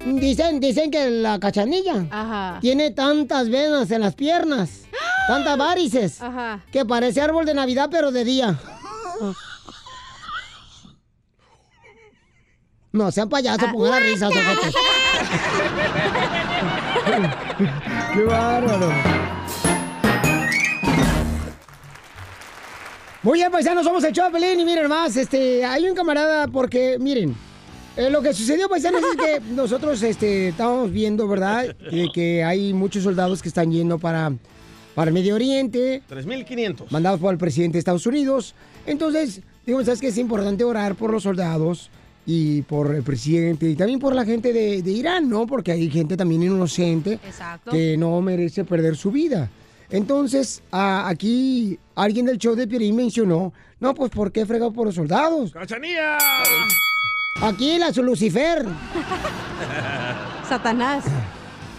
[0.04, 2.58] Dicen, dicen que la cachanilla Ajá.
[2.60, 4.82] tiene tantas venas en las piernas,
[5.28, 6.60] tantas varices, Ajá.
[6.70, 8.58] que parece árbol de Navidad, pero de día.
[12.92, 14.72] No, sean payasos, pongan risas, ojete.
[18.14, 18.92] ¡Qué bárbaro!
[23.24, 27.34] Muy bien, paisanos, somos el Chopelín y miren más, este, hay un camarada porque, miren,
[27.96, 31.74] eh, lo que sucedió, paisanos, es que nosotros este, estábamos viendo, ¿verdad?
[31.90, 34.32] Que, que hay muchos soldados que están yendo para,
[34.94, 36.90] para el Medio Oriente, 3.500.
[36.90, 38.54] mandados por el presidente de Estados Unidos.
[38.86, 41.90] Entonces, digo, ¿sabes que Es importante orar por los soldados
[42.26, 45.46] y por el presidente y también por la gente de, de Irán, ¿no?
[45.46, 47.70] Porque hay gente también inocente Exacto.
[47.70, 49.50] que no merece perder su vida.
[49.90, 54.86] Entonces, a- aquí alguien del show de Pierín mencionó, no, pues ¿por qué fregado por
[54.86, 55.52] los soldados?
[55.52, 56.16] ¡Cachanilla!
[57.42, 58.64] Aquí la su Lucifer.
[60.48, 61.04] Satanás.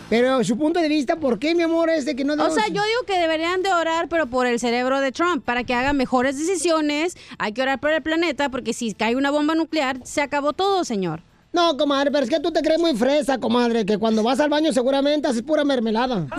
[0.09, 2.53] Pero su punto de vista, ¿por qué, mi amor, es de que no O debemos-
[2.53, 5.73] sea, yo digo que deberían de orar, pero por el cerebro de Trump, para que
[5.73, 7.17] haga mejores decisiones.
[7.39, 10.83] Hay que orar por el planeta, porque si cae una bomba nuclear, se acabó todo,
[10.83, 11.21] señor.
[11.53, 14.49] No, comadre, pero es que tú te crees muy fresa, comadre, que cuando vas al
[14.49, 16.27] baño seguramente haces pura mermelada.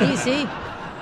[0.00, 0.46] Sí, sí.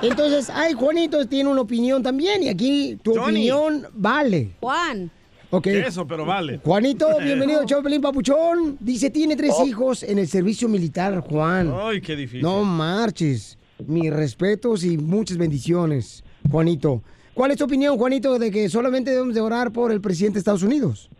[0.03, 3.49] Entonces, ay, Juanito tiene una opinión también y aquí tu Johnny.
[3.51, 4.51] opinión vale.
[4.61, 5.11] Juan.
[5.55, 5.67] Ok.
[5.67, 6.61] Eso, pero vale.
[6.65, 8.79] Juanito, bienvenido al show de Pelín Papuchón.
[8.81, 9.67] Dice, tiene tres Oh.
[9.67, 11.73] hijos en el servicio militar, Juan.
[11.79, 12.43] Ay, qué difícil.
[12.43, 13.59] No marches.
[13.87, 17.03] Mis respetos y muchas bendiciones, Juanito.
[17.35, 20.39] ¿Cuál es tu opinión, Juanito, de que solamente debemos de orar por el presidente de
[20.39, 21.11] Estados Unidos?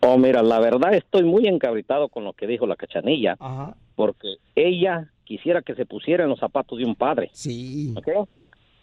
[0.00, 3.36] Oh, mira, la verdad estoy muy encabritado con lo que dijo la cachanilla,
[3.96, 7.30] porque ella quisiera que se pusiera en los zapatos de un padre.
[7.32, 7.94] Sí.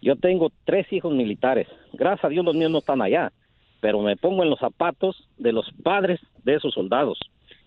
[0.02, 1.68] Yo tengo tres hijos militares.
[1.94, 3.32] Gracias a Dios los míos no están allá,
[3.80, 7.20] pero me pongo en los zapatos de los padres de esos soldados.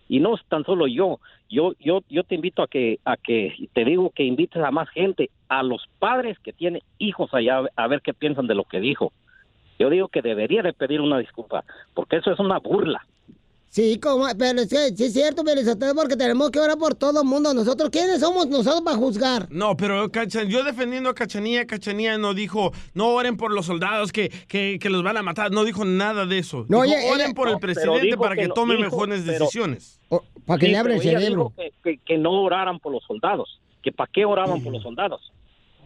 [0.07, 1.19] Y no es tan solo yo.
[1.49, 4.89] Yo, yo, yo te invito a que, a que te digo que invites a más
[4.89, 8.79] gente, a los padres que tienen hijos allá, a ver qué piensan de lo que
[8.79, 9.13] dijo.
[9.77, 13.05] Yo digo que debería de pedir una disculpa, porque eso es una burla.
[13.71, 17.27] Sí, como, pero sí, sí es cierto, Pelizotelo, porque tenemos que orar por todo el
[17.27, 17.53] mundo.
[17.53, 19.47] Nosotros, ¿quiénes somos nosotros para juzgar?
[19.51, 24.11] No, pero Cacha- yo defendiendo a Cachanía, Cachanía no dijo, no oren por los soldados
[24.11, 26.65] que, que, que los van a matar, no dijo nada de eso.
[26.67, 28.85] No, Dijo, ella- oren ella- por el No, pero presidente para que que, tome dijo,
[28.89, 29.99] mejores pero- decisiones.
[30.47, 31.53] para que Sí, le abra el pero cerebro.
[31.55, 34.81] dijo Que, que- que no oraran por los soldados, que para qué oraban por los
[34.81, 35.31] soldados.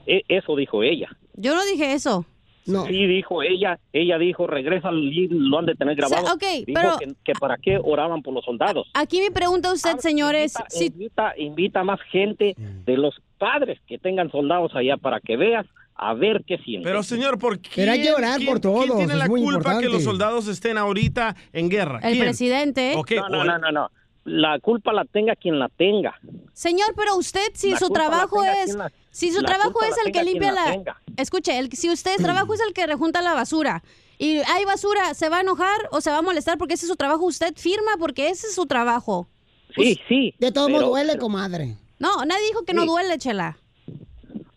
[0.07, 1.09] E- eso dijo ella.
[1.35, 2.25] Yo no dije eso.
[2.65, 2.85] No.
[2.85, 6.35] Sí, dijo ella, ella dijo, regresa al libro, lo han de tener O sea, grabado.
[6.35, 8.87] ok, Dijo pero- que, que para qué oraban por los soldados.
[8.93, 14.31] Aquí me pregunta usted, señores, Invita, si invita, más gente de los padres que tengan
[14.31, 16.83] soldados allá para que veas a ver qué sienten.
[16.83, 17.69] Pero señor, ¿por qué?
[17.75, 19.85] Pero hay que orar quién- por todos, ¿Quién tiene es la muy culpa importante.
[19.87, 21.99] que los soldados estén ahorita en guerra?
[22.03, 22.23] el ¿Quién?
[22.23, 22.93] presidente.
[22.95, 23.91] Ok, no, no, no, no, no.
[24.25, 26.17] La culpa la tenga quien la tenga.
[26.53, 28.75] Señor, pero usted, si La su trabajo es,
[29.13, 32.59] si su la trabajo es el que limpia la escuche, el, si usted trabajo es
[32.59, 33.83] el que rejunta la basura
[34.17, 36.89] y hay basura, ¿se va a enojar o se va a molestar porque ese es
[36.89, 37.23] su trabajo?
[37.25, 39.27] Usted firma porque ese es su trabajo.
[39.75, 40.33] Sí, sí.
[40.39, 41.77] De todos modos pero- duele, comadre.
[41.99, 43.57] No, nadie dijo que no duele, chela.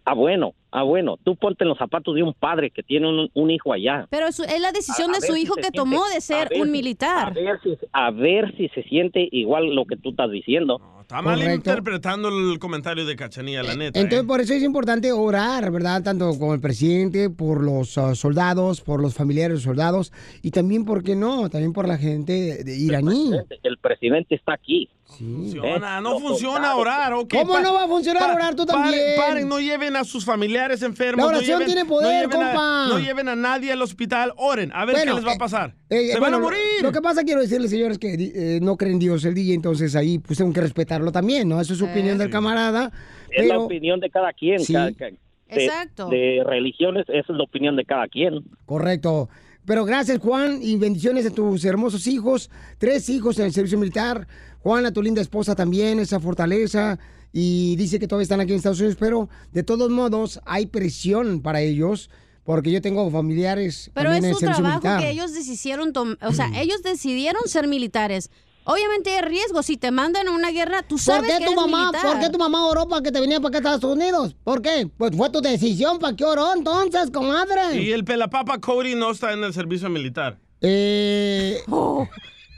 [0.05, 1.17] Ah, bueno, ah, bueno.
[1.25, 4.07] Tú ponte en los zapatos de un padre que tiene un, un hijo allá.
[4.11, 6.49] Pero su- es la decisión A- a de su hijo que siente- tomó de ser
[6.49, 7.29] ver un militar.
[7.29, 10.81] A ver, si, a ver si se siente igual lo que tú estás diciendo.
[11.07, 11.71] Está mal Correcto.
[11.71, 14.01] interpretando el comentario de Cachanía, la neta.
[14.01, 14.27] Entonces, ¿eh?
[14.27, 16.03] por eso es importante orar, ¿verdad?
[16.03, 20.51] Tanto con el presidente, por los ah, soldados, por los familiares de los soldados y
[20.51, 21.49] también, ¿por qué no?
[21.49, 23.31] También por la gente de iraní.
[23.63, 24.89] El presidente está aquí.
[25.19, 27.31] Funciona, no funciona orar, ok.
[27.33, 29.01] ¿Cómo pa- no va a funcionar orar tú también?
[29.17, 31.25] Paren, no lleven a sus familiares enfermos.
[31.25, 32.87] La oración no lleven, tiene poder, no lleven a- compa.
[32.89, 35.39] no lleven a nadie al hospital, oren, a ver Bueno, qué les va eh, a
[35.39, 35.75] pasar.
[35.91, 36.61] Eh, Se bueno, van a morir.
[36.83, 40.19] Lo que pasa, quiero decirles, señores, que eh, no creen Dios el día, entonces ahí
[40.19, 41.61] pues tengo que respetarlo también, ¿no?
[41.61, 42.93] Eso es su opinión del camarada.
[43.31, 44.61] Es la opinión de cada quien.
[44.61, 44.73] Sí.
[44.73, 46.09] cada- cada- de, Exacto.
[46.09, 48.43] de religiones, esa es la opinión de cada quien.
[48.67, 49.29] correcto.
[49.65, 52.51] Pero gracias, Juan, y bendiciones a tus hermosos hijos.
[52.79, 54.29] Tres hijos en el servicio militar.
[54.67, 56.99] Juan, a tu linda esposa también, esa fortaleza.
[57.33, 61.41] Y dice que todavía están aquí en Estados Unidos, pero de todos modos hay presión
[61.41, 62.11] para ellos,
[62.43, 65.01] porque yo tengo familiares Pero es su trabajo militar.
[65.01, 68.29] que ellos decidieron, o sea, ellos decidieron ser militares.
[68.65, 69.63] Obviamente hay riesgo.
[69.63, 72.03] Si te mandan a una guerra, tú ¿Por sabes qué que tu eres mamá, militar.
[72.13, 74.35] por qué tu mamá oró para que te viniera para acá a Estados Unidos?
[74.43, 74.91] ¿Por qué?
[74.99, 77.81] Pues fue tu decisión, ¿para qué oró entonces, comadre?
[77.81, 80.41] Y el pelapapa Cody no está en el servicio militar.
[80.61, 81.59] Eh,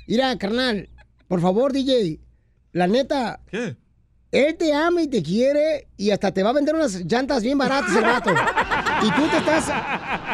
[0.06, 0.88] mira, carnal,
[1.28, 2.20] por favor, DJ,
[2.72, 3.40] la neta.
[3.50, 3.76] ¿Qué?
[4.30, 7.56] Él te ama y te quiere y hasta te va a vender unas llantas bien
[7.56, 8.30] baratas el rato.
[9.00, 9.68] Y tú te estás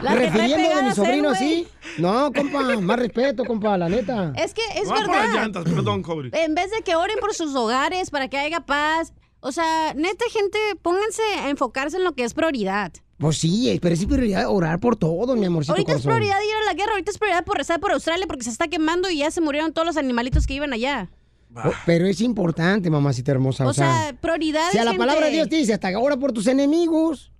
[0.03, 1.69] refiriendo de mi sobrino así.
[1.99, 4.33] No, compa, más respeto, compa, la neta.
[4.37, 5.35] Es que es Van por las verdad.
[5.43, 6.31] llantas, perdón, Cody.
[6.33, 9.13] En vez de que oren por sus hogares para que haya paz.
[9.41, 12.91] O sea, neta, gente, pónganse a enfocarse en lo que es prioridad.
[13.25, 16.67] Pues sí, pero es prioridad orar por todo, mi amorcito ahorita es prioridad ir a
[16.67, 19.31] la guerra, ahorita es prioridad por rezar por Australia porque se está quemando y ya
[19.31, 21.09] se murieron todos los animalitos que iban allá.
[21.57, 23.67] Oh, Pero es importante, mamacita hermosa.
[23.67, 25.07] O sea, prioridad Si a la gente.
[25.07, 27.33] palabra de Dios te dice, hasta ora por tus enemigos.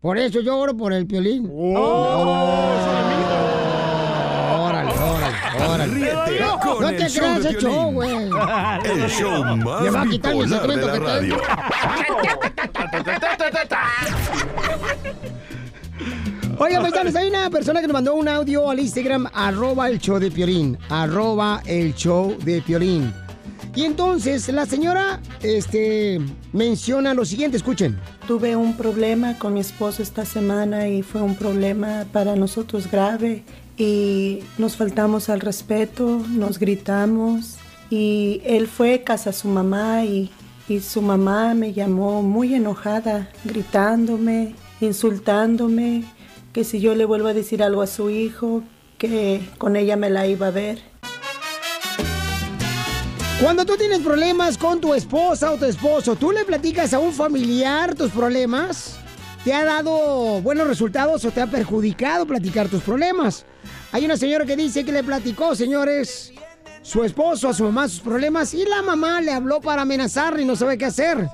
[0.00, 1.50] Por eso yo oro por el piolín.
[4.54, 5.36] Órale, órale,
[5.68, 5.94] órale.
[5.94, 8.10] Ríete con No el te creas ese show, güey.
[8.14, 9.44] El show
[9.82, 11.36] Le va a más quitar de segmento que radio.
[16.58, 20.18] Oiga, paisanos, hay una persona que nos mandó un audio al Instagram, arroba el show
[20.18, 23.12] de Piolín, arroba el show de Piolín.
[23.74, 26.20] Y entonces la señora este,
[26.52, 27.98] menciona lo siguiente, escuchen.
[28.28, 33.42] Tuve un problema con mi esposo esta semana y fue un problema para nosotros grave
[33.76, 37.56] y nos faltamos al respeto, nos gritamos
[37.90, 40.30] y él fue a casa de su mamá y,
[40.68, 44.54] y su mamá me llamó muy enojada, gritándome,
[44.84, 46.04] insultándome,
[46.52, 48.62] que si yo le vuelvo a decir algo a su hijo,
[48.98, 50.82] que con ella me la iba a ver.
[53.42, 57.12] Cuando tú tienes problemas con tu esposa o tu esposo, ¿tú le platicas a un
[57.12, 58.98] familiar tus problemas?
[59.44, 63.44] ¿Te ha dado buenos resultados o te ha perjudicado platicar tus problemas?
[63.92, 66.32] Hay una señora que dice que le platicó, señores,
[66.80, 70.44] su esposo a su mamá sus problemas y la mamá le habló para amenazarle y
[70.44, 71.28] no sabe qué hacer.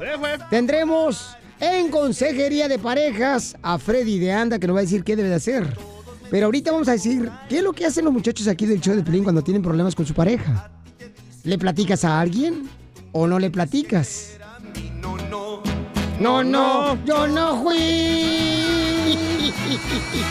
[0.48, 5.14] Tendremos en Consejería de Parejas a Freddy de Anda que nos va a decir qué
[5.14, 5.76] debe de hacer.
[6.30, 8.94] Pero ahorita vamos a decir qué es lo que hacen los muchachos aquí del show
[8.94, 10.70] de Pelín cuando tienen problemas con su pareja.
[11.44, 12.68] ¿Le platicas a alguien
[13.12, 14.38] o no le platicas?
[16.20, 17.76] No, no, yo no fui.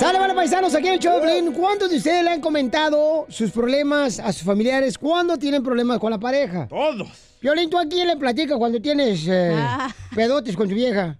[0.00, 1.20] Sale, vale, paisanos, aquí en el show.
[1.54, 6.10] ¿Cuántos de ustedes le han comentado sus problemas a sus familiares cuando tienen problemas con
[6.10, 6.66] la pareja?
[6.68, 7.06] Todos.
[7.42, 9.54] Violín, ¿tú a quién le platicas cuando tienes eh,
[10.14, 11.18] pedotes con tu vieja?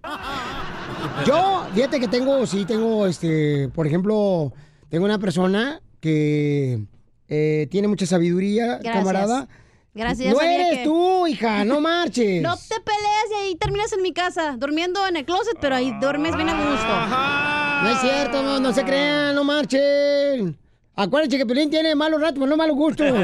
[1.27, 4.51] Yo, fíjate que tengo, sí, tengo, este, por ejemplo,
[4.89, 6.79] tengo una persona que
[7.27, 8.95] eh, tiene mucha sabiduría, Gracias.
[8.95, 9.47] camarada.
[9.93, 10.33] Gracias.
[10.33, 12.41] No eres que- tú, hija, no marches.
[12.41, 15.93] No te pelees y ahí terminas en mi casa, durmiendo en el closet, pero ahí
[15.99, 17.83] duermes bien a gusto.
[17.83, 20.57] No es cierto, no, no se crean, no marchen.
[20.95, 23.07] Acuérdense que Pelín tiene malos ratos, pero no malos gustos.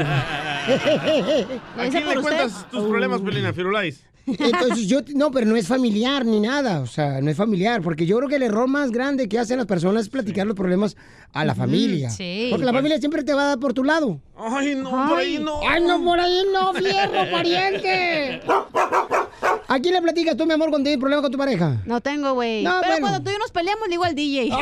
[0.68, 4.02] ¿A quién le cuentas tus problemas, Pelina Firulais?
[4.38, 8.06] Entonces yo, no, pero no es familiar ni nada, o sea, no es familiar, porque
[8.06, 10.96] yo creo que el error más grande que hacen las personas es platicar los problemas
[11.32, 12.10] a la familia.
[12.10, 12.48] sí.
[12.50, 14.20] Porque la familia siempre te va a dar por tu lado.
[14.36, 15.60] Ay, no, por ahí no.
[15.68, 18.40] Ay, no, por ahí no, fierro, pariente.
[19.70, 21.76] ¿A quién le platicas tú, mi amor, cuando tienes problemas con tu pareja?
[21.84, 22.62] No tengo, güey.
[22.62, 23.06] No, Pero bueno.
[23.06, 24.50] cuando tú y yo nos peleamos, le digo al DJ.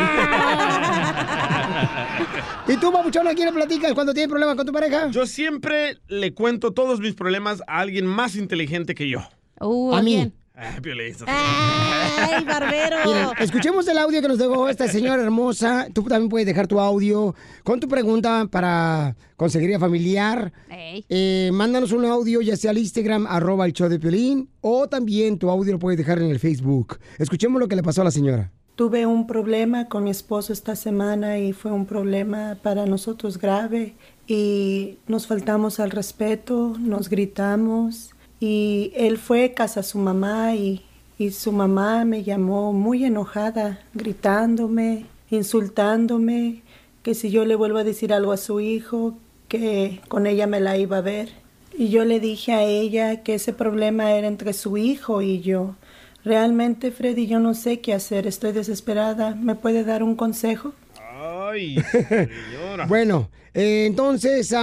[2.68, 5.08] ¿Y tú, babuchón, a quién le platicas cuando tienes problemas con tu pareja?
[5.10, 9.20] Yo siempre le cuento todos mis problemas a alguien más inteligente que yo.
[9.60, 10.32] Uh, A mí.
[10.58, 10.80] Ay,
[11.10, 12.96] estás- ¡Ay, barbero!
[13.04, 15.86] Miren, escuchemos el audio que nos dejó esta señora hermosa.
[15.92, 20.50] Tú también puedes dejar tu audio con tu pregunta para conseguiría familiar.
[20.70, 25.38] Eh, mándanos un audio ya sea al Instagram, arroba el show de Piolín, o también
[25.38, 26.98] tu audio lo puedes dejar en el Facebook.
[27.18, 28.50] Escuchemos lo que le pasó a la señora.
[28.76, 33.94] Tuve un problema con mi esposo esta semana y fue un problema para nosotros grave
[34.26, 38.10] y nos faltamos al respeto, nos gritamos
[38.40, 40.82] y él fue a casa a su mamá y,
[41.18, 46.62] y su mamá me llamó muy enojada, gritándome, insultándome,
[47.02, 49.16] que si yo le vuelvo a decir algo a su hijo,
[49.48, 51.30] que con ella me la iba a ver.
[51.78, 55.76] Y yo le dije a ella que ese problema era entre su hijo y yo.
[56.24, 59.34] Realmente, Freddy, yo no sé qué hacer, estoy desesperada.
[59.34, 60.72] ¿Me puede dar un consejo?
[60.98, 62.86] Ay, señora.
[62.86, 64.54] Bueno, eh, entonces,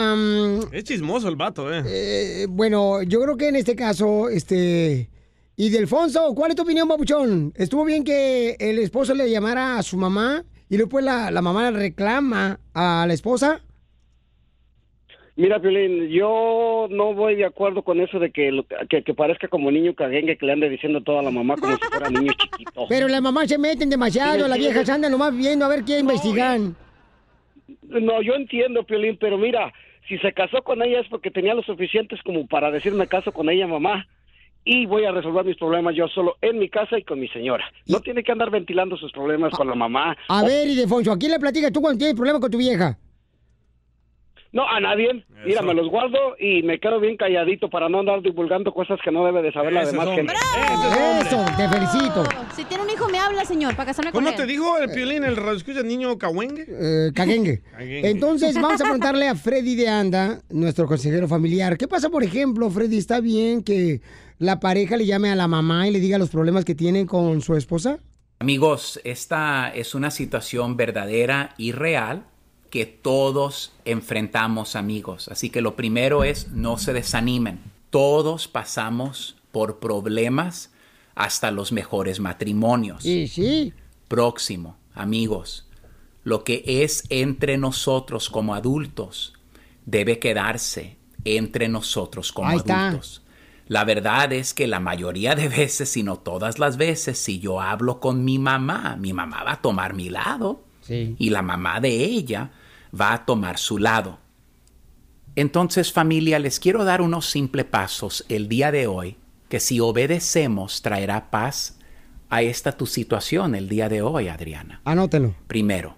[0.72, 1.82] Es chismoso el vato, ¿eh?
[1.86, 5.10] eh, bueno, yo creo que en este caso, este...
[5.56, 7.54] Y Delfonso, ¿cuál es tu opinión, babuchón?
[7.56, 11.70] ¿Estuvo bien que el esposo le llamara a su mamá y después la, la mamá
[11.70, 13.62] reclama a la esposa?
[15.36, 19.48] Mira, Piolín, yo no voy de acuerdo con eso de que, lo- que, que parezca
[19.48, 22.86] como niño caguengue que le ande diciendo toda la mamá como si fuera niño chiquito.
[22.88, 24.92] Pero las mamás se meten demasiado, Sí, las sí, viejas sí.
[24.92, 26.76] andan nomás viendo a ver qué investigan.
[27.84, 29.74] No, yo entiendo, Piolín, pero mira,
[30.08, 33.50] si se casó con ella es porque tenía lo suficientes como para decirme caso con
[33.50, 34.08] ella, mamá.
[34.66, 37.66] Y voy a resolver mis problemas yo solo en mi casa y con mi señora.
[37.86, 40.16] No tiene que andar ventilando sus problemas con la mamá.
[40.30, 42.98] A ver, Ildefonso, ¿a quién le platicas tú cuando tienes problemas con tu vieja?
[44.54, 45.26] No, a nadie.
[45.46, 49.12] Mira, me los guardo y me quedo bien calladito para no andar divulgando cosas que
[49.12, 50.32] no debe de saber la demás gente.
[51.22, 52.24] Eso, te felicito.
[52.56, 54.36] Si tiene un hijo, me habla, señor, para casarme con ¿Cómo él.
[54.36, 56.68] te dijo el Piolín, el radio escucha niño cahuengue?
[56.70, 57.64] Eh, caguengue.
[57.72, 58.10] Caguengue.
[58.12, 61.76] Entonces, vamos a preguntarle a Freddy de Anda, nuestro consejero familiar.
[61.76, 63.00] ¿Qué pasa, por ejemplo, Freddy?
[63.00, 64.02] ¿Está bien que
[64.38, 67.42] la pareja le llame a la mamá y le diga los problemas que tienen con
[67.42, 67.98] su esposa?
[68.38, 72.28] Amigos, esta es una situación verdadera y real
[72.74, 75.28] que todos enfrentamos, amigos.
[75.28, 77.60] Así que lo primero es no se desanimen.
[77.92, 80.72] Todos pasamos por problemas
[81.14, 83.04] hasta los mejores matrimonios.
[83.04, 83.74] Sí, sí.
[84.08, 85.68] Próximo, amigos.
[86.24, 89.36] Lo que es entre nosotros como adultos
[89.86, 92.88] debe quedarse entre nosotros como Ahí está.
[92.88, 93.22] adultos.
[93.68, 97.62] La verdad es que la mayoría de veces, si no todas las veces, si yo
[97.62, 101.16] hablo con mi mamá, mi mamá va a tomar mi lado Sí.
[101.20, 102.50] y la mamá de ella
[103.00, 104.20] va a tomar su lado.
[105.36, 109.18] Entonces familia, les quiero dar unos simples pasos el día de hoy
[109.50, 111.78] que si obedecemos traerá paz
[112.30, 114.82] a esta tu situación el día de hoy, Adriana.
[114.84, 115.36] Anótelo.
[115.48, 115.96] Primero,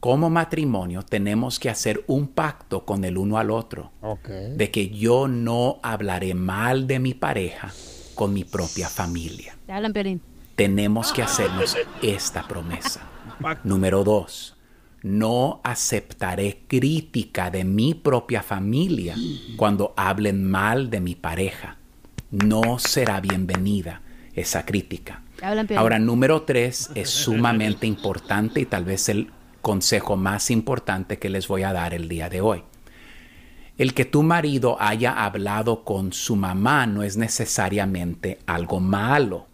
[0.00, 3.92] como matrimonio tenemos que hacer un pacto con el uno al otro
[4.56, 7.72] de que yo no hablaré mal de mi pareja
[8.14, 9.56] con mi propia familia.
[9.64, 10.20] Te hablan.
[10.54, 13.08] Tenemos que hacernos esta promesa.
[13.64, 14.56] Número dos,
[15.02, 19.16] no aceptaré crítica de mi propia familia
[19.56, 21.76] cuando hablen mal de mi pareja.
[22.30, 24.02] No será bienvenida
[24.34, 25.22] esa crítica.
[25.76, 29.30] Ahora, número tres es sumamente importante y tal vez el
[29.60, 32.62] consejo más importante que les voy a dar el día de hoy.
[33.76, 39.48] El que tu marido haya hablado con su mamá no es necesariamente algo malo.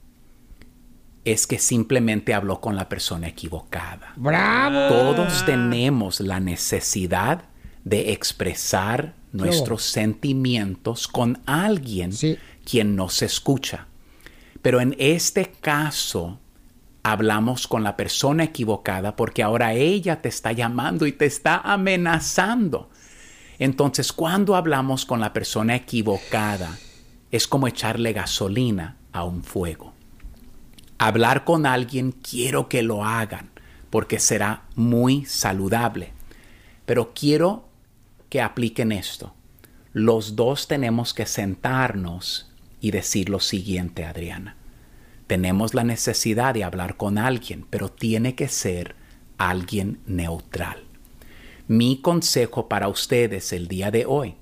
[1.29, 4.14] Es que simplemente habló con la persona equivocada.
[4.16, 4.89] ¡Bravo!
[4.89, 7.43] Todos tenemos la necesidad
[7.85, 12.12] de expresar nuestros sentimientos con alguien
[12.64, 13.89] quien nos escucha.
[14.62, 16.39] Pero en este caso,
[17.03, 22.89] hablamos con la persona equivocada porque ahora ella te está llamando y te está amenazando.
[23.59, 26.79] Entonces, cuando hablamos con la persona equivocada,
[27.31, 29.98] es como echarle gasolina a un fuego.
[30.99, 33.51] Hablar con alguien quiero que lo hagan
[33.91, 36.13] porque será muy saludable.
[36.87, 37.69] Pero quiero
[38.29, 39.35] que apliquen esto.
[39.93, 44.57] Los dos tenemos que sentarnos y decir lo siguiente, Adriana.
[45.27, 48.95] Tenemos la necesidad de hablar con alguien, pero tiene que ser
[49.37, 50.85] alguien neutral.
[51.67, 54.37] Mi consejo para ustedes el día de hoy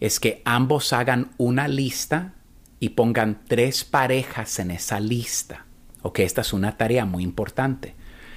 [0.00, 2.34] es que ambos hagan una lista
[2.80, 5.65] y pongan tres parejas en esa lista.
[6.06, 7.96] Ok, esta es una tarea muy importante.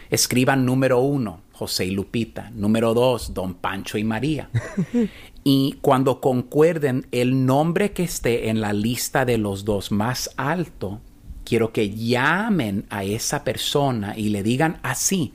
[0.10, 2.50] Escriban número uno, José y Lupita.
[2.56, 4.50] Número dos, Don Pancho y María.
[5.44, 11.00] y cuando concuerden el nombre que esté en la lista de los dos más alto,
[11.46, 15.34] quiero que llamen a esa persona y le digan así.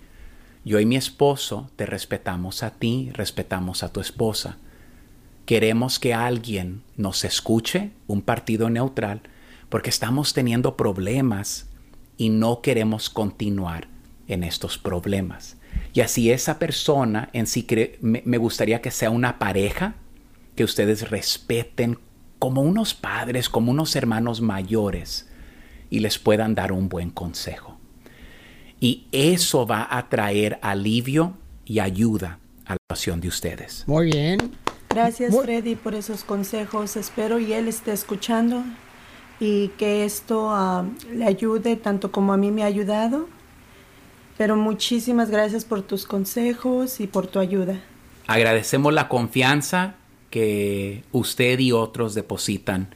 [0.64, 4.58] Yo y mi esposo te respetamos a ti, respetamos a tu esposa.
[5.46, 9.20] Queremos que alguien nos escuche, un partido neutral,
[9.68, 11.68] porque estamos teniendo problemas
[12.16, 13.88] y no queremos continuar
[14.28, 15.56] en estos problemas.
[15.92, 19.94] Y así esa persona en sí cre- me, me gustaría que sea una pareja
[20.56, 21.98] que ustedes respeten
[22.38, 25.28] como unos padres, como unos hermanos mayores
[25.90, 27.78] y les puedan dar un buen consejo.
[28.80, 33.84] Y eso va a traer alivio y ayuda a la situación de ustedes.
[33.86, 34.52] Muy bien.
[34.90, 36.96] Gracias Freddy por esos consejos.
[36.96, 38.62] Espero y él esté escuchando
[39.40, 43.28] y que esto ah, le ayude tanto como a mí me ha ayudado.
[44.36, 47.80] Pero muchísimas gracias por tus consejos y por tu ayuda.
[48.26, 49.94] Agradecemos la confianza
[50.30, 52.94] que usted y otros depositan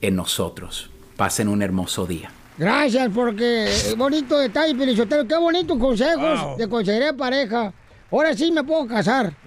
[0.00, 0.90] en nosotros.
[1.16, 2.30] Pasen un hermoso día.
[2.58, 5.26] Gracias, porque bonito detalle, Pelizotero.
[5.28, 6.56] Qué bonitos consejos Wow.
[6.56, 7.72] de consejería de pareja.
[8.10, 9.34] Ahora sí me puedo casar.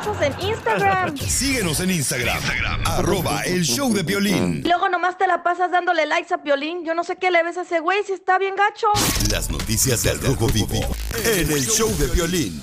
[0.00, 1.14] En Instagram.
[1.28, 2.42] Síguenos en Instagram,
[2.86, 4.62] arroba el show de violín.
[4.64, 6.86] Y luego nomás te la pasas dándole likes a Piolín.
[6.86, 8.86] Yo no sé qué le ves a ese güey si está bien gacho.
[9.30, 10.80] Las noticias del Rojo Vivo
[11.22, 12.62] en el show de violín.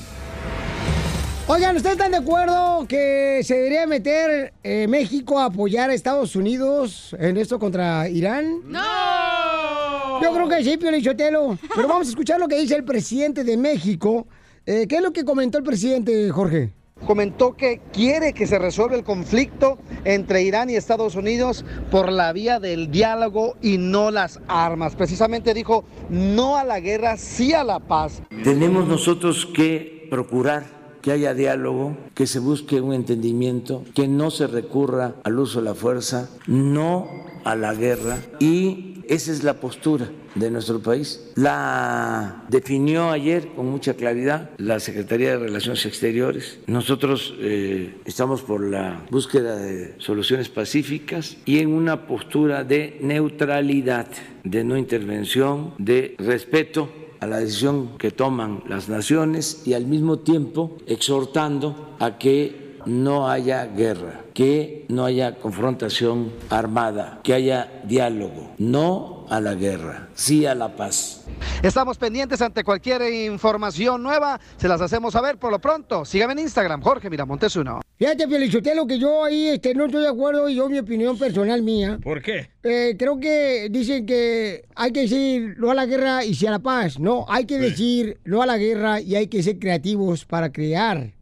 [1.45, 6.35] Oigan, ¿ustedes están de acuerdo que se debería meter eh, México a apoyar a Estados
[6.35, 8.61] Unidos en esto contra Irán?
[8.65, 10.23] ¡No!
[10.23, 11.59] Yo creo que sí, Piolichotelo.
[11.75, 14.25] Pero vamos a escuchar lo que dice el presidente de México.
[14.65, 16.73] Eh, ¿Qué es lo que comentó el presidente, Jorge?
[17.05, 22.33] Comentó que quiere que se resuelva el conflicto entre Irán y Estados Unidos por la
[22.33, 24.95] vía del diálogo y no las armas.
[24.95, 28.21] Precisamente dijo no a la guerra, sí a la paz.
[28.43, 34.47] Tenemos nosotros que procurar que haya diálogo, que se busque un entendimiento, que no se
[34.47, 37.07] recurra al uso de la fuerza, no
[37.47, 41.31] a la guerra y esa es la postura de nuestro país.
[41.35, 46.59] La definió ayer con mucha claridad la Secretaría de Relaciones Exteriores.
[46.67, 54.07] Nosotros eh, estamos por la búsqueda de soluciones pacíficas y en una postura de neutralidad,
[54.43, 56.89] de no intervención, de respeto
[57.21, 63.29] a la decisión que toman las naciones y al mismo tiempo exhortando a que no
[63.29, 70.45] haya guerra, que no haya confrontación armada, que haya diálogo, no a la guerra, sí
[70.45, 71.25] a la paz.
[71.61, 76.05] Estamos pendientes ante cualquier información nueva, se las hacemos saber por lo pronto.
[76.05, 77.81] Sígame en Instagram, Jorge Miramontes uno.
[77.97, 81.61] Fíjate, Piolichotelo, que yo ahí este, no estoy de acuerdo y yo mi opinión personal
[81.61, 81.99] mía.
[82.01, 82.51] ¿Por qué?
[82.63, 86.51] Eh, creo que dicen que hay que decir no a la guerra y sí a
[86.51, 86.99] la paz.
[86.99, 91.16] No, hay que decir no a la guerra y hay que ser creativos para crear.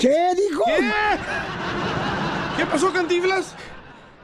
[0.00, 0.64] ¿Qué dijo?
[2.56, 3.54] ¿Qué pasó, Cantinflas?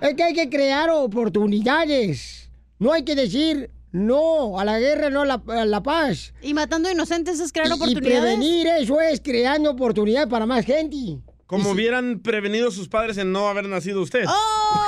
[0.00, 2.50] Es que hay que crear oportunidades.
[2.78, 6.34] No hay que decir no a la guerra, no a la, a la paz.
[6.42, 8.06] Y matando inocentes es crear Y- oportunidades.
[8.08, 11.18] Y prevenir eso es creando oportunidades para más gente.
[11.46, 14.24] Como hubieran prevenido sus padres en no haber nacido usted.
[14.28, 14.84] ¡Oh!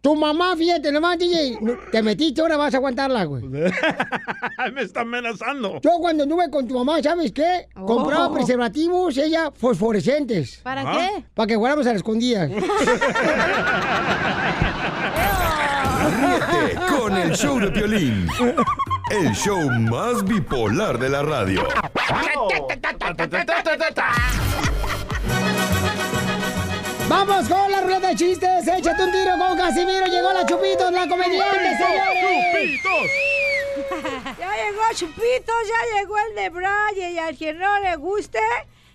[0.00, 1.58] Tu mamá, fíjate, nomás, DJ,
[1.92, 3.42] te metiste, ahora vas a aguantarla, güey.
[4.72, 5.80] Me está amenazando.
[5.80, 7.68] Yo cuando anduve con tu mamá, ¿sabes qué?
[7.74, 8.32] Compraba Oh.
[8.34, 10.60] preservativos, ella, fosforescentes.
[10.62, 10.96] ¿Para Ah.
[10.98, 11.24] qué?
[11.34, 12.46] Para que fuéramos a la escondida.
[16.06, 18.28] Ríete con el show de Piolín.
[19.10, 21.62] El show más bipolar de la radio.
[27.08, 28.66] Vamos con la ruleta de chistes.
[28.66, 30.06] Échate un tiro con Casimiro.
[30.06, 32.80] Llegó la Chupitos, la comediante, señores.
[34.38, 38.40] Ya llegó Chupitos, ya llegó el de Braille y al que no le guste,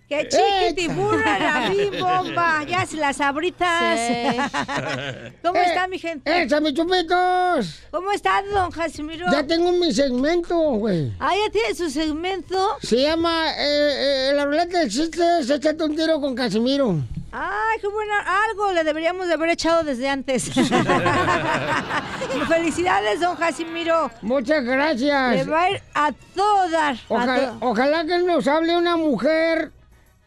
[0.09, 2.63] que chiquitiburra la bomba.
[2.67, 3.99] Ya se las abritas.
[5.43, 6.41] ¿Cómo Eh, está mi gente?
[6.43, 7.79] ¡Échame, Chupitos!
[7.91, 9.25] ¿Cómo está, don Casimiro?
[9.31, 11.13] Ya tengo mi segmento, güey.
[11.19, 12.77] Ah, ya tiene su segmento.
[12.83, 15.49] Se llama eh, eh, La ruleta de chistes.
[15.49, 16.97] Échate un tiro con Casimiro.
[17.31, 18.19] Ay, qué buena.
[18.49, 20.51] Algo le deberíamos de haber echado desde antes.
[22.47, 24.11] Felicidades, don Casimiro.
[24.21, 25.35] Muchas gracias.
[25.35, 29.71] Le va a ir a a Ojalá, ojalá que nos hable una mujer,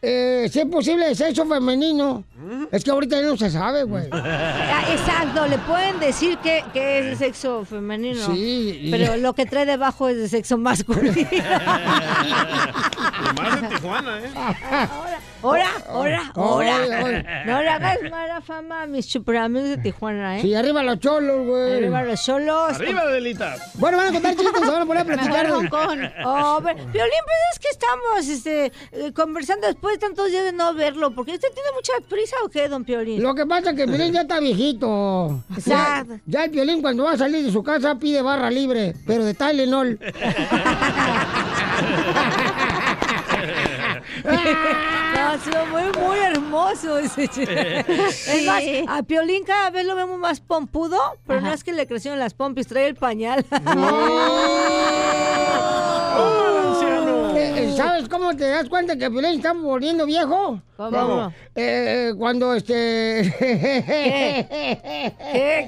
[0.01, 2.23] eh, si es posible, de sexo femenino.
[2.71, 4.09] Es que ahorita ya no se sabe, güey.
[4.11, 8.25] Ah, Exacto, le pueden decir que, que es de sexo femenino.
[8.25, 11.13] Sí, y- Pero lo que trae debajo es de sexo masculino.
[12.25, 14.29] Y más en Tijuana, ¿eh?
[15.45, 17.43] Ahora, ahora, ahora.
[17.45, 20.41] No le hagas mala fama a mis super amigos de Tijuana, ¿eh?
[20.41, 21.73] Sí, arriba los cholos, güey.
[21.75, 22.73] Arriba los solos.
[22.73, 23.55] Arriba, Delita.
[23.75, 25.49] Bueno, van a contar chistes, se van a poner a platicar.
[25.51, 25.99] Hong Kong.
[26.25, 26.91] Oh, pero, Piolín,
[27.25, 31.11] pues es que estamos este, eh, conversando después de tantos días de no verlo.
[31.11, 33.21] Porque usted tiene mucha prisa o qué, don Piolín?
[33.21, 35.43] Lo que pasa es que el Piolín ya está viejito.
[35.65, 39.25] Ya, ya el Piolín cuando va a salir de su casa pide barra libre, pero
[39.25, 39.99] de Tylenol.
[45.15, 47.79] No, ha sido muy, muy hermoso ese chiste.
[47.79, 51.87] Es más, a Piolín cada vez lo vemos más pompudo, pero no es que le
[51.87, 53.45] crecieron las pompis, trae el pañal.
[57.69, 60.61] Eh, ¿Sabes cómo te das cuenta que Piolín está volviendo viejo?
[60.77, 61.33] ¿Cómo?
[61.55, 63.33] Eh, eh, cuando este...
[63.39, 65.67] ¿Qué?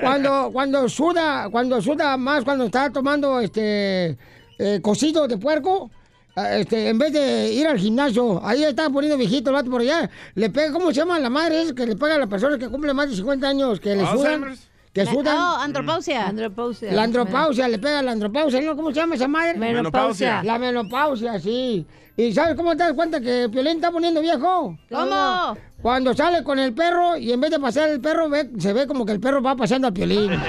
[0.00, 4.16] cuando, cuando suda, cuando suda más, cuando está tomando este
[4.58, 5.90] eh, cocido de puerco,
[6.36, 9.80] eh, este, en vez de ir al gimnasio, ahí está poniendo viejito el vato por
[9.80, 11.62] allá, le pega, ¿cómo se llama la madre?
[11.62, 14.06] Es que le pega a las personas que cumplen más de 50 años, que le
[14.06, 14.56] sudan.
[14.96, 15.36] Que sudan.
[15.36, 16.26] oh, andropausia.
[16.26, 16.92] Andropausia.
[16.92, 18.74] La andropausia, le pega la andropausia, ¿no?
[18.76, 19.58] ¿Cómo se llama esa madre?
[19.58, 20.42] Menopausia.
[20.42, 21.86] La menopausia, sí.
[22.16, 24.74] ¿Y sabes cómo te das cuenta que el Piolín está poniendo viejo?
[24.90, 25.56] ¿Cómo?
[25.82, 28.86] Cuando sale con el perro y en vez de pasear el perro, ve- se ve
[28.86, 30.30] como que el perro va paseando al Piolín.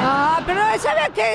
[0.00, 1.34] Ah, pero ¿sabe qué?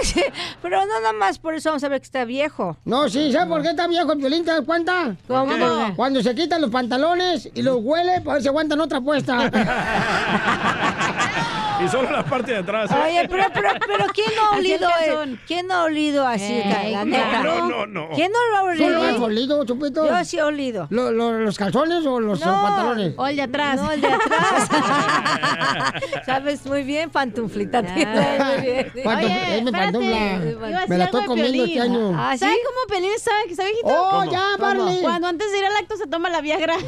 [0.62, 2.78] Pero no nada más por eso vamos a ver que está viejo.
[2.86, 4.46] No, sí, ¿sabes por qué está viejo el violín?
[4.46, 5.18] ¿Te das cuenta?
[5.28, 5.54] ¿Cómo?
[5.98, 9.52] Cuando se quitan los pantalones y los huele, pues se aguantan otra puesta.
[11.82, 12.92] Y solo la parte de atrás.
[12.92, 12.96] ¿eh?
[13.06, 14.88] Oye, pero, pero, pero ¿quién no ha olido?
[15.24, 15.40] el eh?
[15.48, 17.44] ¿Quién no ha olido así, Ey, la no, neta?
[17.44, 18.10] no, no, no.
[18.16, 19.24] ¿Quién no lo ha ¿Tú lo has olido?
[19.26, 20.06] olido, Chupito?
[20.08, 20.88] Yo sí he olido.
[20.92, 22.62] ¿Lo- lo- ¿Los calzones o los No.
[22.62, 23.14] pantalones?
[23.18, 23.76] O el de atrás.
[23.82, 24.70] No, el de atrás.
[26.26, 27.82] Sabes muy bien, pantuflita.
[27.84, 28.92] tienes, muy bien.
[29.04, 29.72] Pantu- Oye, espérate.
[29.72, 30.10] pantufla.
[30.10, 32.14] Iba a decir Me la algo estoy de comiendo este año.
[32.18, 32.40] ¿Ah, sí?
[32.40, 33.88] ¿Sabe cómo Pelín sabe que está viejito?
[33.88, 34.32] ¡Oh, ¿Cómo?
[34.32, 35.02] ya, Barney!
[35.02, 36.76] Cuando antes de ir al acto se toma la Viagra.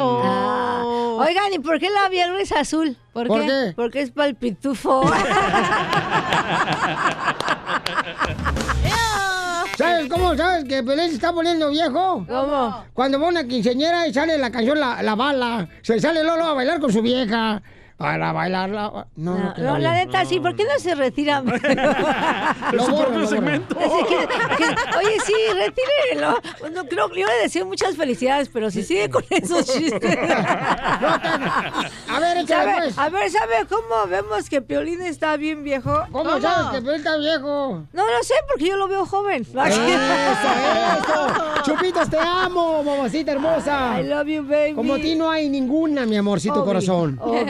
[0.00, 0.82] Ah.
[1.18, 2.96] Oigan, ¿y por qué la Viagra es azul?
[3.12, 3.46] ¿Por, ¿Por qué?
[3.46, 3.72] qué?
[3.76, 5.02] Porque es para el pitufo.
[9.76, 12.24] ¿Sabes cómo sabes que Pelín se está poniendo viejo?
[12.28, 12.84] ¿Cómo?
[12.92, 16.54] Cuando va una quinceñera y sale la canción La, la Bala, se sale Lolo a
[16.54, 17.62] bailar con su vieja.
[17.96, 18.82] Para bailar la...
[18.88, 21.42] No, no, No, no, la neta, sí, ¿por qué no se retira?
[22.72, 23.76] Lo su propio segmento.
[23.78, 24.26] Así que-
[24.56, 26.38] que- oye, sí, retírelo.
[26.74, 30.18] No, creo que le iba a decir muchas felicidades, pero si sigue con esos chistes.
[32.12, 32.98] A ver, échale ¿Sabe, pues.
[32.98, 36.02] a ver, ¿sabe cómo vemos que Piolín está bien viejo?
[36.12, 37.84] ¿Cómo, sabes que Pelín está viejo?
[37.92, 39.42] No lo sé, porque yo lo veo joven.
[39.42, 41.62] Eso, eso.
[41.64, 44.00] Chupitos, te amo, mamacita hermosa.
[44.00, 44.74] I love you, baby.
[44.74, 47.18] Como a ti no hay ninguna, mi amorcito Obi, corazón.
[47.20, 47.40] Obi.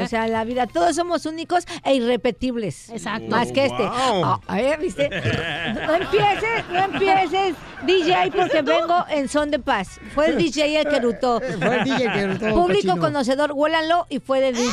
[0.00, 2.90] O sea, la vida todos somos únicos e irrepetibles.
[2.90, 3.28] Exacto.
[3.28, 3.82] Más que este.
[3.82, 4.40] Wow.
[4.46, 5.10] A ver, ¿viste?
[5.86, 6.31] No empieces,
[6.70, 9.98] no empieces, DJ, porque vengo en son de paz.
[10.14, 11.40] Fue el DJ el que rutó.
[11.60, 12.98] Fue el DJ que rutó, Público cochino.
[13.00, 14.70] conocedor, huélanlo y fue de DJ.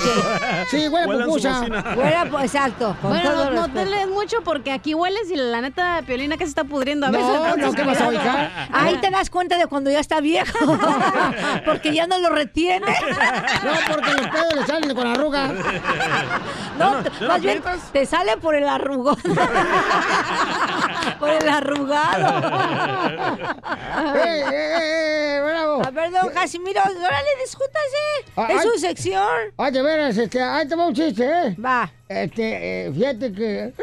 [0.70, 1.66] Sí, su pupusa.
[2.30, 2.96] pues, exacto.
[3.02, 6.50] Bueno, no, no te lees mucho porque aquí hueles y la neta Piolina que se
[6.50, 7.34] está pudriendo a No, veces.
[7.42, 8.38] no, entonces, ¿qué vas a cuidado.
[8.40, 8.50] oír?
[8.72, 10.78] Ahí te das cuenta de cuando ya está viejo.
[11.66, 12.86] porque ya no lo retiene.
[12.86, 15.52] No, porque los pedos le salen con las arrugas.
[16.78, 17.62] No, te- más bien
[17.92, 19.18] te sale por el arrugón.
[21.20, 22.50] por el arrugado.
[24.16, 25.86] ¡Eh, eh, eh, bravo!
[25.86, 28.32] A ver, don Casimiro, órale, discútase.
[28.36, 28.68] Ah, es ay.
[28.68, 29.54] su sección.
[29.58, 31.56] Ay, de veras, este, ahí te va un chiste, ¿eh?
[31.64, 31.92] Va.
[32.08, 33.74] Este, eh, fíjate que...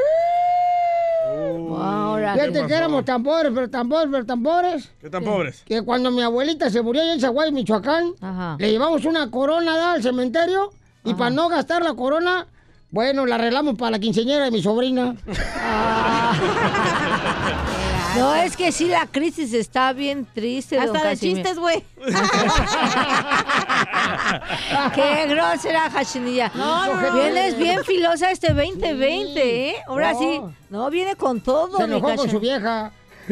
[1.78, 4.90] Ahora, Fíjate ¿qué que éramos tan pobres, pero tan pobres, pero tan pobres.
[5.00, 5.62] ¿Qué tan pobres?
[5.66, 8.12] Que cuando mi abuelita se murió allá en Zaguay, Michoacán,
[8.58, 9.92] le llevamos una corona ¿da?
[9.92, 10.72] al cementerio
[11.04, 12.46] y para no gastar la corona,
[12.90, 15.14] bueno, la arreglamos para la quinceañera de mi sobrina.
[18.16, 21.84] No, es que sí, la crisis está bien triste, don Hasta de chistes, güey.
[24.94, 26.50] Qué grosera, Hachinilla.
[26.54, 27.12] No, no, no.
[27.14, 29.76] Vienes bien filosa este 2020, ¿eh?
[29.86, 30.18] Ahora No.
[30.18, 32.90] sí, no, viene con todo, Se mi enojó con Cachin- su vieja.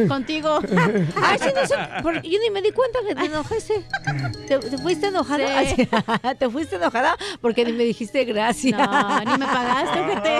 [0.09, 0.61] Contigo.
[1.22, 3.84] Ay, sí, no sé, por- yo ni me di cuenta que te enojaste.
[4.49, 5.64] ¿Te, te fuiste enojada?
[5.64, 5.88] Sí.
[6.38, 7.16] ¿Te fuiste enojada?
[7.40, 8.76] Porque ni me dijiste gracias.
[8.78, 10.38] No, ni me pagaste, ojete.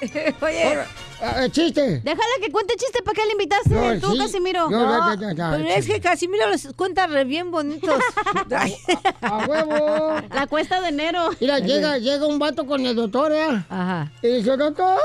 [0.40, 0.78] Oye,
[1.22, 2.00] Eh, chiste.
[2.02, 4.18] Déjala que cuente chiste, ¿para qué le invitaste No, tú, sí.
[4.18, 4.70] Casimiro?
[4.70, 8.02] No, ya, pero es que Casimiro los cuenta re bien bonitos.
[9.20, 10.14] ¡A huevo!
[10.32, 11.28] La cuesta de enero.
[11.40, 13.64] Mira, llega, llega un vato con el doctor, ¿eh?
[13.68, 14.10] Ajá.
[14.22, 14.98] Y dice, doctor,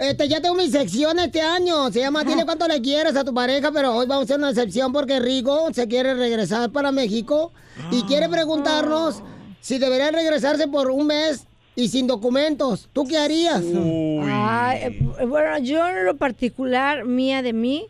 [0.01, 1.91] este, ya tengo mi sección este año.
[1.91, 4.49] Se llama Dile cuánto le quieres a tu pareja, pero hoy vamos a hacer una
[4.49, 7.51] excepción porque Rigo se quiere regresar para México
[7.91, 9.21] y quiere preguntarnos
[9.59, 11.45] si debería regresarse por un mes
[11.75, 12.89] y sin documentos.
[12.93, 13.61] ¿Tú qué harías?
[13.63, 14.79] Ay,
[15.19, 17.85] eh, bueno, yo en lo particular, mía de mí,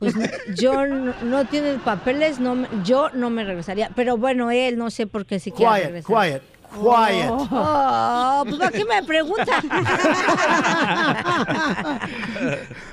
[0.00, 0.14] pues
[0.56, 3.90] yo no, no tiene papeles, no yo no me regresaría.
[3.94, 6.22] Pero bueno, él no sé por qué si quiere Quiet, regresar.
[6.28, 6.42] quiet,
[6.72, 7.30] quiet.
[7.30, 9.62] Oh, pues ¿para qué me pregunta?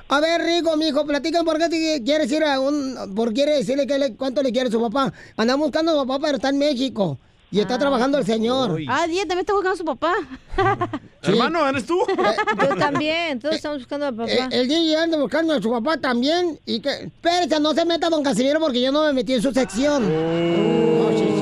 [0.07, 3.13] A ver, Rico, mijo, platican por qué te quieres ir a un...
[3.15, 5.13] por quiere decirle que le- cuánto le quiere su papá.
[5.37, 7.19] Andamos buscando a su papá, pero está en México.
[7.51, 8.79] Y está trabajando el señor.
[8.87, 10.13] Ah, Diez también está buscando a su papá.
[11.23, 11.99] Hermano, ¿eres tú?
[12.07, 14.29] Yo también, todos estamos buscando a papá.
[14.31, 16.59] Eh, el DJ anda buscando a su papá también.
[16.67, 16.89] Y que.
[17.05, 20.03] Espérate, no se meta don Casimiro porque yo no me metí en su sección.
[20.03, 21.41] No, sí, es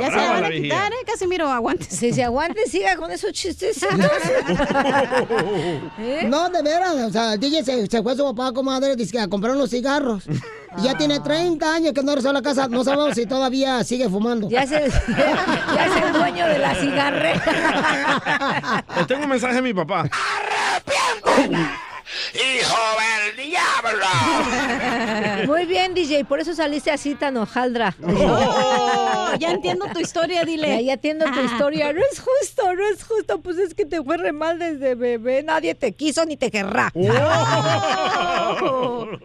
[0.00, 0.96] Ya se la van a quitar, ¿eh?
[1.06, 1.84] Casimiro, aguante.
[1.84, 3.84] Si se aguante, siga con esos chistes.
[6.26, 9.12] No, de veras, o sea, el DJ se, se fue a su papá, comadre, dice
[9.12, 10.24] que a comprar unos cigarros.
[10.78, 13.82] Y ya tiene 30 años que no regresó a la casa, no sabemos si todavía
[13.84, 14.48] sigue fumando.
[14.48, 14.88] Ya se,
[15.74, 18.84] ya es el dueño de la cigarrera.
[18.96, 20.08] Le tengo un mensaje a mi papá.
[22.34, 24.06] ¡Hijo del diablo!
[25.46, 27.94] Muy bien, DJ, por eso saliste así tan hojaldra.
[29.32, 30.66] Oh, ya entiendo tu historia, dile.
[30.68, 31.92] Ya, ya entiendo tu historia.
[31.92, 33.38] No es justo, no es justo.
[33.40, 35.44] Pues es que te fue re mal desde bebé.
[35.44, 36.90] Nadie te quiso ni te querrá.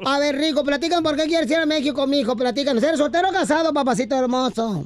[0.06, 2.36] A ver, Rico, platican por qué quieres ir a México, mijo.
[2.36, 2.78] Platican.
[2.78, 4.86] ¿Eres soltero o casado, papacito hermoso?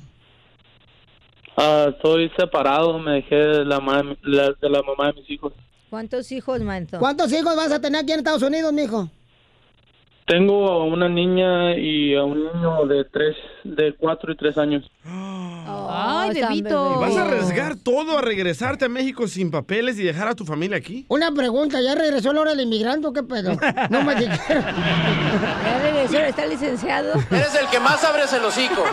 [1.58, 5.52] Ah, estoy separado, me dejé de la, ma- la- de la mamá de mis hijos.
[5.90, 7.00] ¿Cuántos hijos, manto?
[7.00, 9.10] ¿Cuántos hijos vas a tener aquí en Estados Unidos, mijo?
[10.30, 14.86] Tengo a una niña y a un niño de tres, de cuatro y tres años.
[15.04, 16.98] Ay, bebito.
[16.98, 20.46] ¿Y vas a arriesgar todo a regresarte a México sin papeles y dejar a tu
[20.46, 21.04] familia aquí?
[21.08, 23.58] Una pregunta, ¿ya regresó la hora del inmigrante o qué pedo?
[23.90, 24.66] No me dijeron.
[25.64, 27.14] Ya regresó, está licenciado.
[27.32, 28.84] Eres el que más abres el hocico.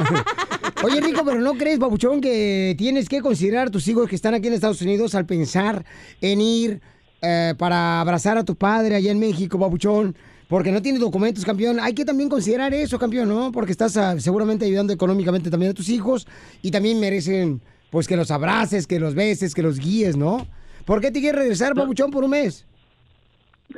[0.85, 4.33] Oye, Rico, pero ¿no crees, Babuchón, que tienes que considerar a tus hijos que están
[4.33, 5.85] aquí en Estados Unidos al pensar
[6.23, 6.81] en ir
[7.21, 10.17] eh, para abrazar a tu padre allá en México, Babuchón?
[10.49, 11.79] Porque no tienes documentos, campeón.
[11.81, 13.51] Hay que también considerar eso, campeón, ¿no?
[13.53, 16.27] Porque estás ah, seguramente ayudando económicamente también a tus hijos
[16.63, 20.47] y también merecen, pues, que los abraces, que los beses, que los guíes, ¿no?
[20.85, 22.67] ¿Por qué te quieres regresar, Babuchón, por un mes?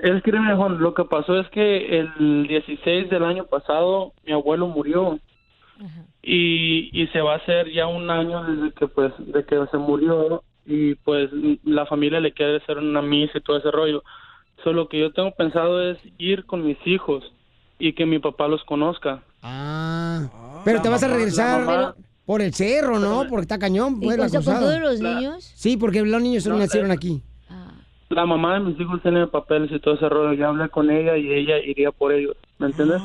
[0.03, 4.33] Es que, mira, Juan, lo que pasó es que el 16 del año pasado mi
[4.33, 5.19] abuelo murió
[6.23, 9.79] y, y se va a hacer ya un año desde que pues de que se
[9.79, 11.31] murió y pues
[11.65, 14.03] la familia le quiere hacer una misa y todo ese rollo.
[14.65, 17.25] Solo que yo tengo pensado es ir con mis hijos
[17.79, 19.23] y que mi papá los conozca.
[19.43, 21.95] Ah, pero te vas a regresar mamá-
[22.27, 23.25] por el cerro, ¿no?
[23.29, 25.51] Porque está cañón, ¿Y pues, la con, todos los niños?
[25.55, 27.23] Sí, porque los niños No, nacieron eh, aquí.
[28.11, 30.33] La mamá de mis hijos tiene papeles y todo ese rollo.
[30.33, 32.37] Ya hablé con ella y ella iría por ellos.
[32.59, 33.01] ¿Me entiendes?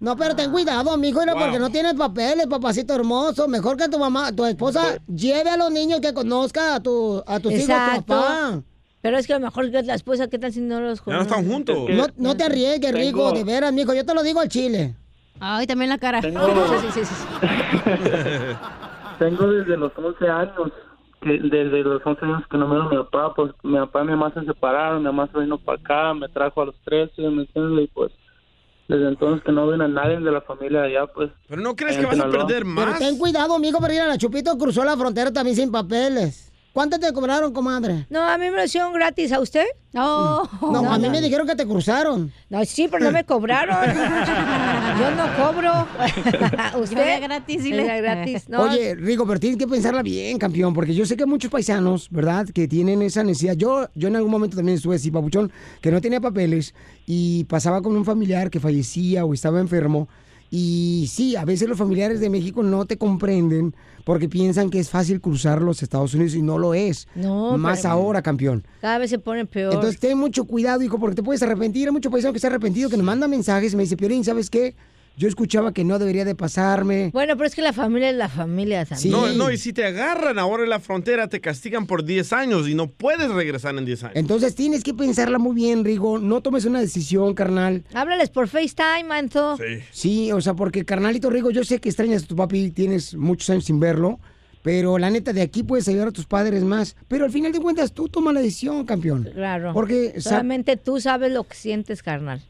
[0.00, 3.46] No, pero ten cuidado, amigo, mira, porque no tienes papeles, papacito hermoso.
[3.46, 7.38] Mejor que tu mamá, tu esposa, lleve a los niños que conozca a, tu, a
[7.38, 8.04] tus hijos, tu Exacto.
[8.06, 8.62] papá.
[9.02, 11.22] Pero es que a lo mejor la esposa, ¿qué tal si no los Ya no
[11.22, 11.76] están juntos?
[11.90, 13.92] No, no te arriesgues, Rico, de veras, mijo.
[13.92, 14.94] Yo te lo digo al chile.
[15.40, 16.20] Ay, también la cara.
[16.20, 16.40] Tengo-
[19.18, 20.72] Tengo desde los 11 años,
[21.20, 24.02] que desde los 11 años que no me veo a mi papá, pues mi papá
[24.02, 26.76] y mi mamá se separaron, mi mamá se vino para acá, me trajo a los
[26.84, 27.84] 13, ¿me entiendes?
[27.84, 28.12] Y pues
[28.88, 31.30] desde entonces que no ven a nadie de la familia de allá, pues.
[31.48, 34.56] Pero no crees que vas a perder Pero ten cuidado, amigo, porque mira, la Chupito
[34.58, 36.51] cruzó la frontera también sin papeles.
[36.72, 38.06] ¿Cuánto te cobraron, comadre?
[38.08, 39.30] No, a mí me lo hicieron gratis.
[39.32, 39.66] ¿A usted?
[39.92, 40.48] No.
[40.62, 42.32] No, a mí me dijeron que te cruzaron.
[42.48, 43.76] No, sí, pero no me cobraron.
[44.98, 45.86] Yo no cobro.
[46.80, 46.96] ¿Usted?
[46.96, 47.84] Yo era gratis, dile.
[47.84, 48.48] Era gratis.
[48.48, 52.08] No, Oye, Rico, pero tienes que pensarla bien, campeón, porque yo sé que muchos paisanos,
[52.10, 53.54] ¿verdad?, que tienen esa necesidad.
[53.54, 55.52] Yo, yo en algún momento también estuve así, papuchón,
[55.82, 56.74] que no tenía papeles
[57.06, 60.08] y pasaba con un familiar que fallecía o estaba enfermo.
[60.54, 63.74] Y sí, a veces los familiares de México no te comprenden
[64.04, 67.08] porque piensan que es fácil cruzar los Estados Unidos y no lo es.
[67.14, 68.62] No, Más ahora, campeón.
[68.82, 69.72] cada vez se pone peor.
[69.72, 71.88] Entonces ten mucho cuidado, hijo, porque te puedes arrepentir.
[71.88, 74.50] Hay mucho paisano que está arrepentido, que nos manda mensajes y me dice, Piolín, ¿sabes
[74.50, 74.74] qué?
[75.16, 77.10] Yo escuchaba que no debería de pasarme.
[77.12, 79.12] Bueno, pero es que la familia es la familia también.
[79.12, 82.68] No, no, y si te agarran ahora en la frontera, te castigan por 10 años
[82.68, 84.16] y no puedes regresar en 10 años.
[84.16, 86.18] Entonces tienes que pensarla muy bien, Rigo.
[86.18, 87.84] No tomes una decisión, carnal.
[87.92, 89.58] Háblales por FaceTime, Manto.
[89.90, 93.50] Sí, o sea, porque carnalito Rigo, yo sé que extrañas a tu papi, tienes muchos
[93.50, 94.18] años sin verlo,
[94.62, 96.96] pero la neta de aquí puedes ayudar a tus padres más.
[97.08, 99.28] Pero al final de cuentas tú toma la decisión, campeón.
[99.34, 99.72] Claro.
[99.74, 102.42] Porque solamente tú sabes lo que sientes, carnal.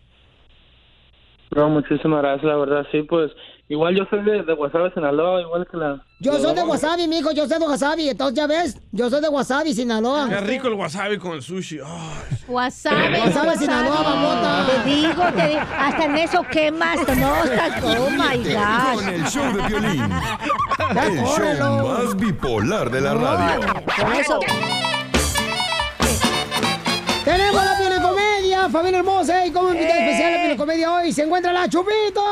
[1.54, 3.30] No, muchísimas gracias, la verdad, sí, pues.
[3.68, 6.02] Igual yo soy de, de Guasave, Sinaloa, igual que la.
[6.18, 9.28] yo soy de Wasabi, mijo, yo soy de Wasabi, entonces ya ves, yo soy de
[9.30, 10.28] Wasabi, Sinaloa.
[10.28, 11.78] Qué rico el wasabi con el sushi.
[11.82, 12.36] Ay.
[12.48, 13.18] Wasabi.
[13.20, 14.66] Wasabi, Sinaloa, mamota.
[14.84, 19.08] Te digo, te digo, hasta en eso quemas, no estás, oh my Con God.
[19.14, 20.02] el show de Piolín.
[20.90, 21.64] El córrelo.
[21.64, 23.60] show más bipolar de la radio.
[23.84, 24.40] Por eso,
[27.24, 27.78] Tenemos la
[28.62, 32.22] Comedia, familia hermosa, y como invitada especial a la Comedia hoy se encuentra la Chupito.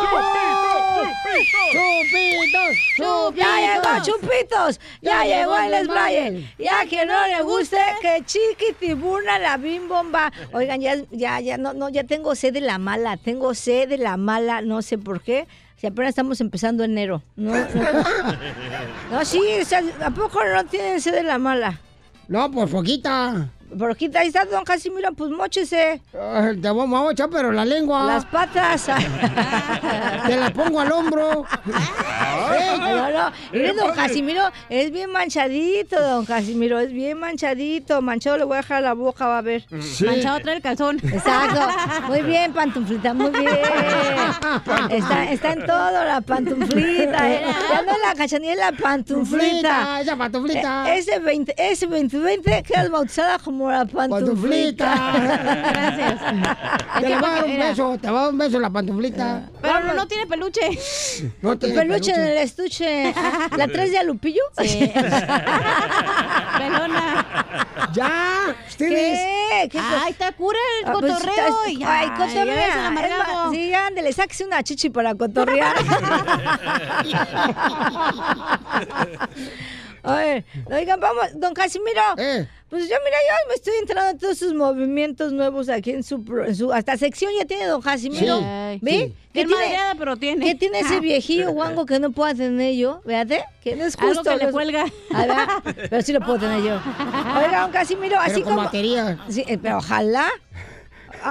[1.73, 6.55] Chupitos, Chupitos, ya llegó Chupitos, ya llegó el desbraye.
[6.59, 10.33] Ya que no le guste, que chiquitibuna la bimbomba.
[10.53, 13.99] Oigan, ya, ya, ya, no, no, ya tengo sed de la mala, tengo sed de
[13.99, 15.49] la mala, no sé por qué.
[15.77, 17.23] Si apenas estamos empezando enero.
[17.37, 17.65] No, no,
[19.11, 21.81] no, sí, o sea, ¿a poco no tienen sed de la mala?
[22.29, 23.51] No, por poquita.
[23.79, 26.01] Por poquita, ahí está don Casimiro, pues mochese.
[26.13, 28.05] Ay, Te vamos a echar, pero la lengua.
[28.05, 28.87] Las patas.
[30.27, 31.45] Te la pongo al hombro.
[32.79, 38.03] No, no, mire, don Casimiro es bien manchadito, don Casimiro, es bien manchadito.
[38.03, 39.65] Manchado le voy a dejar la boca, va a ver.
[39.81, 40.05] Sí.
[40.05, 40.99] Manchado trae el calzón.
[41.03, 41.61] Exacto.
[42.09, 43.49] Muy bien, pantuflita, muy bien.
[44.91, 47.31] Está, está en todo la pantuflita.
[47.31, 47.43] ¿eh?
[47.71, 50.01] Ya no es la cachanilla, es la pantuflita.
[50.01, 50.95] Esa pantuflita.
[50.95, 54.95] Eh, ese 20, ese 2020 quedas bautizada como la pantuflita.
[55.73, 56.21] Gracias.
[57.01, 59.43] Te le va a dar un beso, te va a dar un beso la pantuflita.
[59.61, 60.61] Pero no, no tiene peluche.
[61.43, 63.13] No El tiene peluche en el estuche.
[63.57, 64.43] ¿La traes de a Lupillo?
[64.63, 64.91] Sí.
[66.59, 67.27] Pelona.
[67.93, 69.19] Ya, ustedes.
[69.19, 69.69] ¿Qué?
[69.71, 71.57] ¿Qué Ay, está cura el Ah, pues, cotorreo.
[71.67, 72.91] Ay, ya, cotorrea.
[72.91, 73.05] más,
[73.53, 75.75] Sí, ándale, sáquese una chichi para cotorrear.
[80.03, 82.01] A ver, oigan, vamos, don Casimiro.
[82.71, 86.23] Pues yo, mira, yo me estoy entrando en todos sus movimientos nuevos aquí en su,
[86.25, 88.39] pro- en su hasta sección ya tiene don Casimiro.
[88.39, 88.79] Sí.
[88.81, 88.91] ¿Ve?
[88.93, 89.15] Sí.
[89.33, 90.45] ¿Qué tiene, madreada, pero tiene.
[90.45, 93.01] ¿Qué tiene ese viejillo guango que no pueda tener yo?
[93.05, 94.31] Véate, que no es Algo justo.
[94.39, 94.85] que le cuelga.
[95.13, 96.75] A ver, pero sí lo puedo tener yo.
[97.45, 98.57] Oiga, don Casimiro, Pero así con como...
[98.65, 99.19] batería.
[99.29, 100.29] Sí, eh, pero ojalá.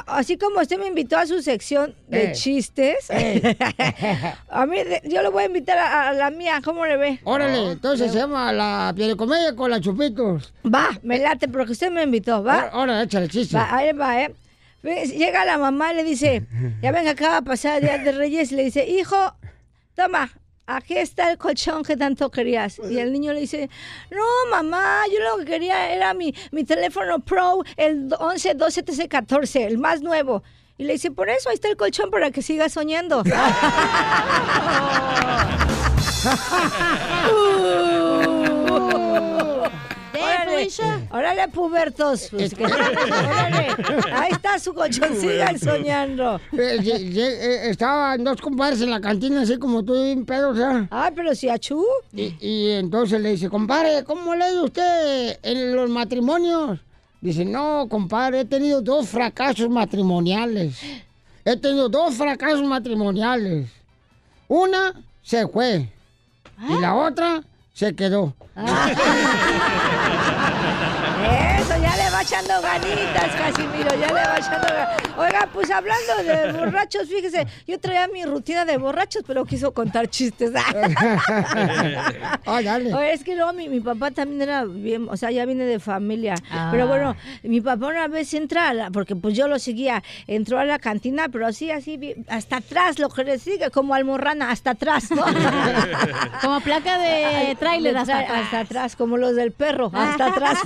[0.07, 2.31] Así como usted me invitó a su sección de Eh.
[2.33, 3.09] chistes,
[4.49, 7.19] a mí yo le voy a invitar a, a la mía, ¿cómo le ve?
[7.23, 10.53] Órale, entonces se llama la comedia con la chupitos.
[10.65, 12.69] Va, me late, porque usted me invitó, ¿va?
[12.71, 13.55] Ahora, échale chiste.
[13.55, 14.33] Va, ahí va, ¿eh?
[14.83, 16.43] Llega la mamá y le dice,
[16.81, 19.17] ya venga acá a pasar el Día de Reyes, y le dice, hijo,
[19.95, 20.29] toma,
[20.69, 22.79] aquí está el colchón que tanto querías.
[22.89, 23.69] Y el niño le dice,
[24.11, 29.07] no, mamá, yo lo que quería era mi, mi teléfono Pro, el 11 12 13
[29.07, 30.43] 14, el más nuevo.
[30.77, 33.23] Y le dice, por eso ahí está el colchón para que sigas soñando.
[40.21, 40.67] Órale,
[41.11, 42.27] órale, pubertos.
[42.31, 43.67] Pues, que- órale,
[44.13, 46.39] ahí está su colchón, sigan soñando.
[46.51, 50.87] Eh, eh, estaban dos compadres en la cantina, así como tú, bien pedo, o sea.
[50.91, 51.83] Ay, pero si achú.
[52.13, 56.79] Y, y entonces le dice, compadre, ¿cómo lee usted en los matrimonios?
[57.21, 60.79] Dice, no, compadre, he tenido dos fracasos matrimoniales.
[61.43, 63.69] He tenido dos fracasos matrimoniales.
[64.47, 65.89] Una se fue
[66.69, 67.43] y la otra
[67.73, 68.35] se quedó.
[68.55, 68.63] Le
[72.19, 75.17] va echando ganitas, Casimiro, ya le va echando ganitas.
[75.17, 80.07] Oiga, pues hablando de borrachos, fíjese, yo traía mi rutina de borrachos, pero quiso contar
[80.09, 80.51] chistes.
[82.45, 82.93] Ah, dale.
[82.93, 85.79] Oye, es que luego mi, mi papá también era bien, o sea, ya viene de
[85.79, 86.35] familia.
[86.51, 86.69] Ah.
[86.71, 90.57] Pero bueno, mi papá una vez entra, a la- porque pues yo lo seguía, entró
[90.59, 94.71] a la cantina, pero así, así, hasta atrás, lo que le sigue, como almorrana, hasta
[94.71, 95.23] atrás, ¿no?
[96.41, 98.41] Como placa de tráiler hasta atrás.
[98.45, 100.57] hasta atrás, como los del perro, hasta atrás.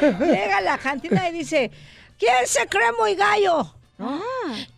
[0.00, 1.70] Llega la cantina y dice,
[2.18, 3.74] ¿quién se cree muy gallo?
[3.96, 4.20] ¿No?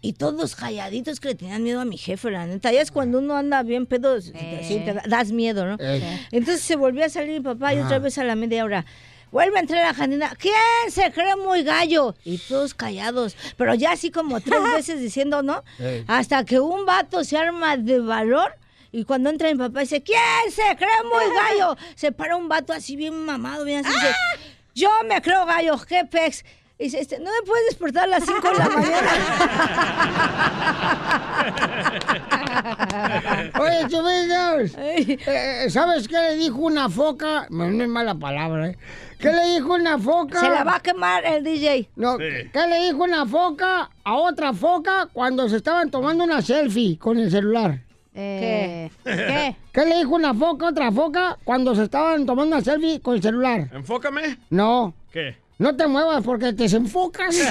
[0.03, 2.71] Y todos calladitos que le tenían miedo a mi jefe, la neta.
[2.71, 5.77] Ya es cuando uno anda bien pedo, te da- das miedo, ¿no?
[5.81, 6.27] Eh.
[6.33, 8.85] Entonces se volvió a salir mi papá y otra vez a la media hora.
[9.33, 10.33] Vuelve a entrar a la cantina.
[10.39, 10.55] ¿Quién
[10.91, 12.15] se cree muy gallo?
[12.25, 13.37] Y todos callados.
[13.57, 15.65] Pero ya así como tres veces diciendo, ¿no?
[15.79, 16.05] Ey.
[16.07, 18.55] Hasta que un vato se arma de valor.
[18.97, 21.77] Y cuando entra mi papá dice, ¿quién se cree muy gallo?
[21.95, 23.93] Se para un vato así bien mamado, bien así.
[23.93, 24.15] Dice,
[24.75, 26.47] yo me creo gallo, ¿qué pex?
[26.79, 29.11] Y dice, este, ¿no me puedes despertar a las 5 de la mañana?
[33.61, 37.47] Oye, Chupitos, eh, ¿sabes qué le dijo una foca?
[37.51, 38.79] No, no es mala palabra, ¿eh?
[39.19, 40.41] ¿Qué le dijo una foca?
[40.41, 41.91] Se la va a quemar el DJ.
[41.97, 46.99] No, ¿qué le dijo una foca a otra foca cuando se estaban tomando una selfie
[46.99, 47.86] con el celular?
[48.19, 49.57] Eh, ¿Qué?
[49.73, 53.15] ¿Qué le dijo una foca a otra foca cuando se estaban tomando una selfie con
[53.15, 53.69] el celular?
[53.73, 54.39] Enfócame.
[54.49, 54.95] No.
[55.13, 55.37] ¿Qué?
[55.59, 57.37] No te muevas porque te desenfocas.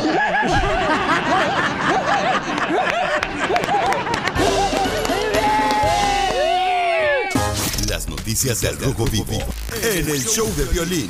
[7.89, 9.37] Las noticias del Rojo Vivo
[9.83, 11.09] en el show de violín.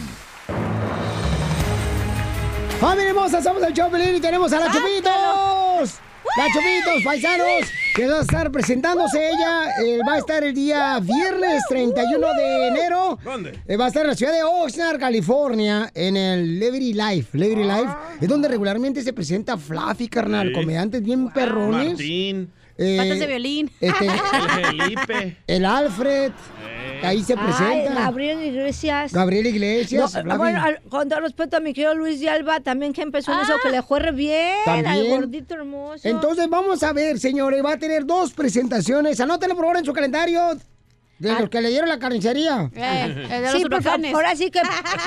[2.79, 3.41] ¡Familia hermosa!
[3.41, 5.99] Somos el Chopelín y tenemos a la Chupitos.
[6.37, 9.69] La Chupitos, paisanos, que va a estar presentándose ella.
[9.85, 13.17] eh, va a estar el día viernes 31 de enero.
[13.23, 13.57] ¿Dónde?
[13.67, 17.37] Eh, va a estar en la ciudad de Oxnard, California, en el Liberty Life.
[17.37, 20.47] Liberty Life es donde regularmente se presenta Fluffy, carnal.
[20.49, 20.53] Sí.
[20.53, 21.89] Comediantes bien perrones.
[21.89, 22.51] Martín.
[22.77, 23.71] Eh, Patas de violín.
[23.79, 24.11] este, El
[24.65, 25.37] Felipe.
[25.47, 26.31] el Alfred.
[27.03, 27.93] Ahí se Ay, presenta.
[28.01, 29.13] Gabriel Iglesias.
[29.13, 30.23] Gabriel Iglesias.
[30.23, 33.33] No, bueno, al- con todo respeto a mi querido Luis de Alba, también que empezó
[33.33, 34.87] en eso, que le fue bien También.
[34.87, 36.07] al gordito hermoso.
[36.07, 39.19] Entonces vamos a ver, señores, va a tener dos presentaciones.
[39.19, 40.41] Anótenlo por favor en su calendario
[41.17, 42.69] de los que le dieron la carnicería.
[42.75, 44.13] Eh, el de los sí, por favor, huracanes.
[44.13, 44.59] ahora sí que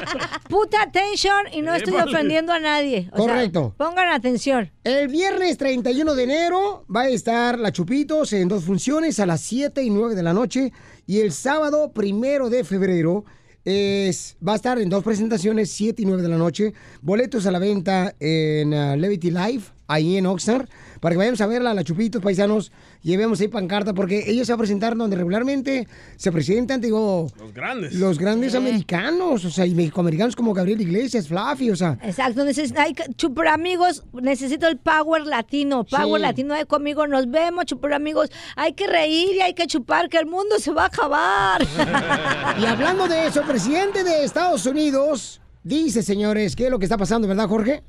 [0.49, 3.09] puta atención y no estoy ofendiendo a nadie.
[3.13, 3.75] O sea, Correcto.
[3.77, 4.71] pongan atención.
[4.85, 9.41] El viernes 31 de enero va a estar la Chupitos en dos funciones a las
[9.43, 10.73] 7 y 9 de la noche.
[11.09, 13.25] Y el sábado primero de febrero
[13.65, 16.75] es, va a estar en dos presentaciones, 7 y 9 de la noche.
[17.01, 20.69] Boletos a la venta en ah, Levity Live, ahí en Oxnard.
[21.01, 22.73] Para que vayamos a verla, la Chupitos, paisanos.
[23.03, 25.87] Llevemos ahí pancarta porque ella se va a presentar donde regularmente
[26.17, 27.95] se presentan, digo, Los grandes.
[27.95, 31.99] los grandes americanos, o sea, y mexicoamericanos como Gabriel Iglesias, Fluffy, o sea.
[32.03, 32.43] Exacto,
[32.77, 36.27] hay chupar amigos, necesito el power latino, power Sí.
[36.27, 40.19] latino ahí conmigo, nos vemos, chupar amigos, hay que reír y hay que chupar, que
[40.19, 41.63] el mundo se va a acabar.
[42.61, 46.97] Y hablando de eso, presidente de Estados Unidos dice, señores, ¿qué es lo que está
[46.97, 47.83] pasando, verdad, Jorge?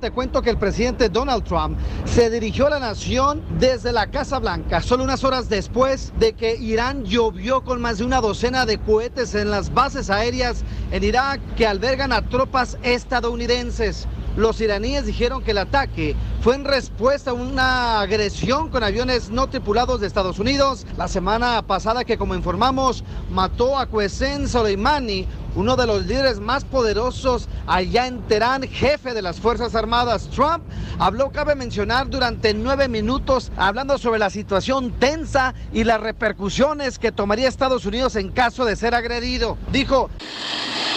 [0.00, 4.38] Te cuento que el presidente Donald Trump se dirigió a la nación desde la Casa
[4.38, 8.78] Blanca, solo unas horas después de que Irán llovió con más de una docena de
[8.78, 14.06] cohetes en las bases aéreas en Irak que albergan a tropas estadounidenses.
[14.36, 19.48] Los iraníes dijeron que el ataque fue en respuesta a una agresión con aviones no
[19.48, 25.26] tripulados de Estados Unidos la semana pasada que, como informamos, mató a Qasem Soleimani,
[25.56, 30.28] uno de los líderes más poderosos allá en Teherán, jefe de las Fuerzas Armadas.
[30.30, 30.62] Trump
[31.00, 37.10] habló, cabe mencionar, durante nueve minutos, hablando sobre la situación tensa y las repercusiones que
[37.10, 39.58] tomaría Estados Unidos en caso de ser agredido.
[39.72, 40.10] Dijo,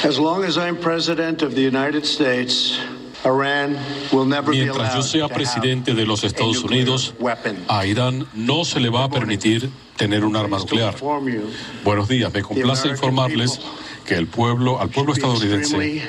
[0.04, 2.80] As long as I'm president of the United States,
[4.50, 7.14] Mientras yo sea presidente de los Estados Unidos,
[7.68, 10.96] a Irán no se le va a permitir tener un arma nuclear.
[11.84, 13.60] Buenos días, me complace informarles
[14.06, 16.04] que el pueblo, al pueblo estadounidense,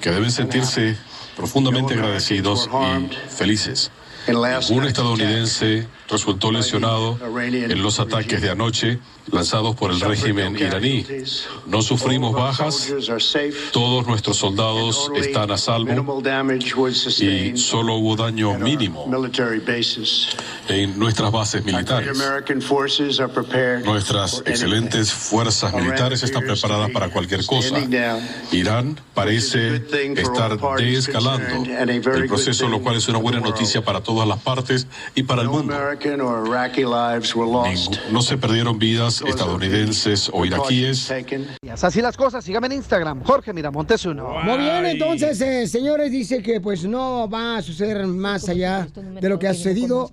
[0.00, 0.96] que deben sentirse
[1.36, 3.90] profundamente agradecidos y felices.
[4.26, 8.98] Ningún estadounidense resultó lesionado en los ataques de anoche
[9.30, 11.06] lanzados por el régimen iraní.
[11.66, 12.92] No sufrimos bajas,
[13.72, 16.22] todos nuestros soldados están a salvo
[17.20, 19.10] y solo hubo daño mínimo
[20.68, 22.18] en nuestras bases militares.
[23.84, 27.76] Nuestras excelentes fuerzas militares están preparadas para cualquier cosa.
[28.50, 29.82] Irán parece
[30.16, 35.22] estar desescalando el proceso, lo cual es una buena noticia para todas las partes y
[35.22, 35.74] para el mundo.
[38.10, 41.10] No se perdieron vidas estadounidenses o iraquíes.
[41.82, 44.34] así las cosas, sígame en Instagram, Jorge Miramontes uno.
[44.42, 49.28] Muy bien, entonces, eh, señores, dice que pues no va a suceder más allá de
[49.28, 50.10] lo que ha sucedido.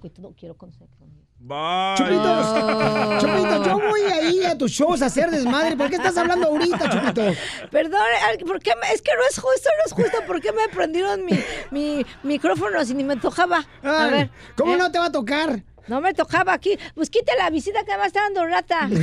[1.97, 5.75] Chupitos, Chupito, yo voy ahí a tus shows a hacer desmadre.
[5.75, 7.23] ¿Por qué estás hablando ahorita, Chupito?
[7.71, 7.99] Perdón,
[8.45, 10.17] ¿por qué me- es que no es justo, no es justo.
[10.27, 11.33] ¿Por qué me prendieron mi,
[11.71, 13.65] mi micrófono si ni me tocaba?
[13.83, 14.29] A Ay, ver.
[14.55, 14.77] ¿cómo ¿eh?
[14.77, 15.63] no te va a tocar?
[15.89, 16.77] No me tocaba aquí.
[16.95, 18.87] Pues quita la visita que me está dando rata.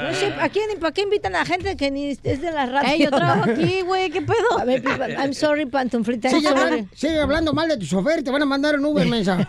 [0.00, 2.88] No sé, aquí ni para qué invitan a gente que ni es de la radio.
[2.92, 4.58] Ey, yo trabajo aquí, güey, ¿qué pedo?
[4.58, 6.28] A ver, Pipa, I'm sorry, pantuflita.
[6.30, 6.60] I'm Sigue, sorry.
[6.80, 9.36] hablan- sigue hablando mal de tu chofer, te van a mandar un Uber, mensa.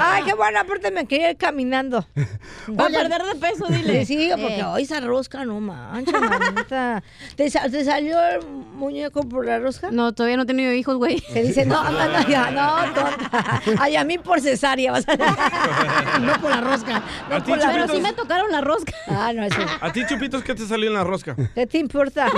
[0.00, 2.06] Ay, qué bueno, aparte me quería ir caminando.
[2.68, 4.04] Va a perder de peso, dile.
[4.04, 4.64] Sí, sí, porque Eh.
[4.64, 7.02] hoy esa rosca no mancha, manita.
[7.36, 9.90] ¿Te, sa- te salió el muñeco por la rosca?
[9.90, 11.20] No, todavía no he tenido hijos, güey.
[11.20, 13.25] Que dice, no, no, no, ya, no, tonta.
[13.80, 15.16] Ay, a mí por cesárea vas a...
[16.20, 17.02] No por la rosca.
[17.30, 18.02] ¿A ti, por la- Pero sí Chupitos?
[18.02, 18.92] me tocaron la rosca.
[19.08, 19.58] Ah, no, eso.
[19.80, 21.34] ¿A ti, Chupitos, qué te salió en la rosca?
[21.54, 22.26] ¿Qué te importa?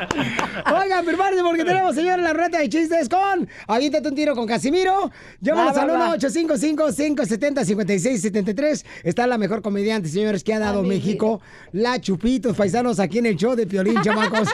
[0.80, 5.10] Oigan, prepárense porque tenemos, señores, la reta de chistes con Aviéntate un tiro con Casimiro.
[5.40, 6.16] Llámanos al va, va.
[6.16, 8.84] 1-855-570-5673.
[9.04, 11.40] Está la mejor comediante, señores, que ha dado México.
[11.72, 14.48] La Chupitos, paisanos, aquí en el show de Piolín, chamacos.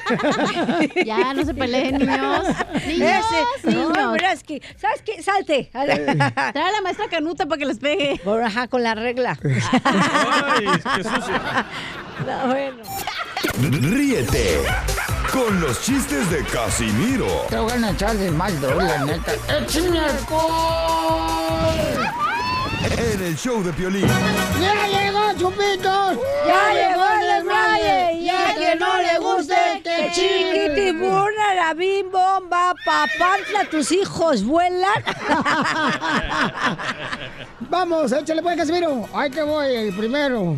[1.05, 2.47] Ya, no se peleen, niños.
[2.87, 3.25] Niños,
[3.65, 5.23] Ese, no, es que, ¿sabes qué?
[5.23, 5.71] Salte.
[5.73, 8.21] Trae a la maestra Canuta para que les pegue.
[8.25, 9.39] Por, ajá, con la regla.
[9.85, 10.65] Ay,
[10.97, 11.35] qué sucio.
[12.27, 12.83] No, bueno.
[13.59, 14.59] Ríete
[15.37, 19.35] con los chistes de Casimiro Te voy a echar de mal, la neta.
[19.61, 21.75] ¡Échame alcohol!
[22.99, 24.07] en el show de Piolín.
[24.61, 26.19] ¡Ya llegó, Chupitos!
[26.47, 32.75] Ya llegó el desmaye y a quien no le guste que chiquitibuna la bim bomba
[32.85, 35.03] papantla tus hijos vuelan.
[37.69, 39.09] Vamos, échale pues, Casimiro.
[39.13, 40.57] Ahí te voy, el primero.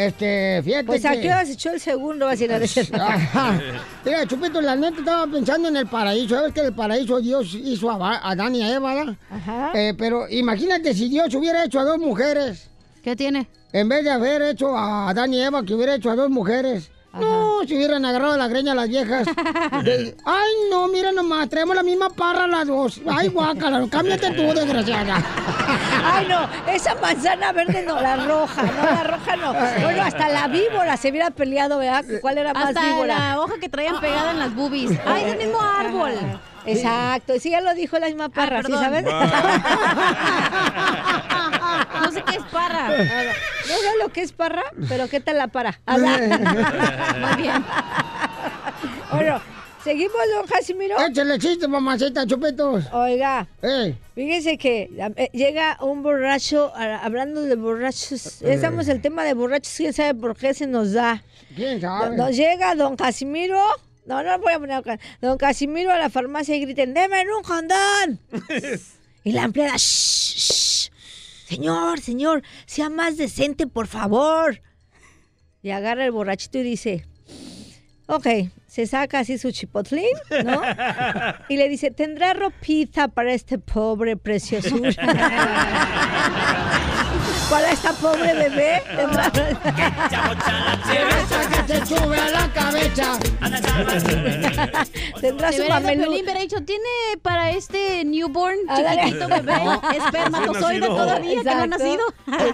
[0.00, 1.08] Este, fíjate Pues que...
[1.08, 2.88] a qué hora se echó el segundo, va a decir a decir.
[2.94, 3.60] Ajá.
[4.04, 6.36] Mira, Chupito, la neta estaba pensando en el paraíso.
[6.36, 9.14] ¿Sabes que el paraíso Dios hizo a Adán y a Eva, ¿verdad?
[9.30, 9.72] Ajá.
[9.74, 12.70] Eh, pero imagínate si Dios hubiera hecho a dos mujeres.
[13.04, 13.46] ¿Qué tiene?
[13.72, 16.90] En vez de haber hecho a Adán y Eva, que hubiera hecho a dos mujeres.
[17.12, 19.26] No, se hubieran agarrado la greña a las viejas.
[19.84, 23.00] De- Ay, no, mira nomás, traemos la misma parra las dos.
[23.10, 25.16] Ay, guácala, cámbiate tú, desgraciada.
[26.04, 29.52] Ay, no, esa manzana verde no, la roja, no, la roja no.
[29.82, 32.04] Bueno, hasta la víbora se hubiera peleado, ¿verdad?
[32.20, 33.18] ¿Cuál era más Hasta víbora?
[33.18, 34.98] la hoja que traían pegada en las boobies.
[35.04, 36.12] Ay, es el mismo árbol.
[36.66, 38.84] Exacto, sí, ya lo dijo la misma parra, ¿sí perdón.
[38.84, 39.04] sabes?
[42.00, 42.88] No sé qué es parra.
[42.88, 42.94] No
[43.76, 45.80] sé lo que es parra, pero ¿qué tal la para?
[45.86, 45.96] La-
[47.34, 47.64] Muy bien.
[49.12, 49.40] Bueno,
[49.84, 50.96] seguimos, don Casimiro.
[51.00, 52.84] Échale chiste, mamacita, chupitos.
[52.92, 59.02] Oiga, Ey, fíjese que eh, llega un borracho, a- hablando de borrachos, estamos en el
[59.02, 61.22] tema de borrachos, quién sabe por qué se nos da.
[61.56, 62.16] ¿quién sabe?
[62.16, 63.60] Nos llega don Casimiro.
[64.06, 64.98] No, no voy a poner acá.
[65.20, 68.18] Don Casimiro a la farmacia y griten, ¡Deme un condón!
[69.24, 70.69] y la empleada, "Shh, shh.
[71.50, 74.62] Señor, señor, sea más decente, por favor.
[75.62, 77.04] Y agarra el borrachito y dice,
[78.12, 78.26] Ok,
[78.66, 80.60] se saca así su chipotlín, ¿no?
[81.48, 84.90] Y le dice, ¿tendrá ropita para este pobre preciosura?
[87.50, 88.82] para esta pobre bebé.
[88.96, 89.30] ¿Tendrá...
[91.50, 93.18] que te sube a la cabeza.
[95.20, 96.84] Tendrá Si su hubiera dicho, ¿tiene
[97.22, 99.02] para este newborn Ándale.
[99.02, 99.82] chiquitito bebé No.
[99.90, 102.02] espermatozoide todavía que no ha nacido?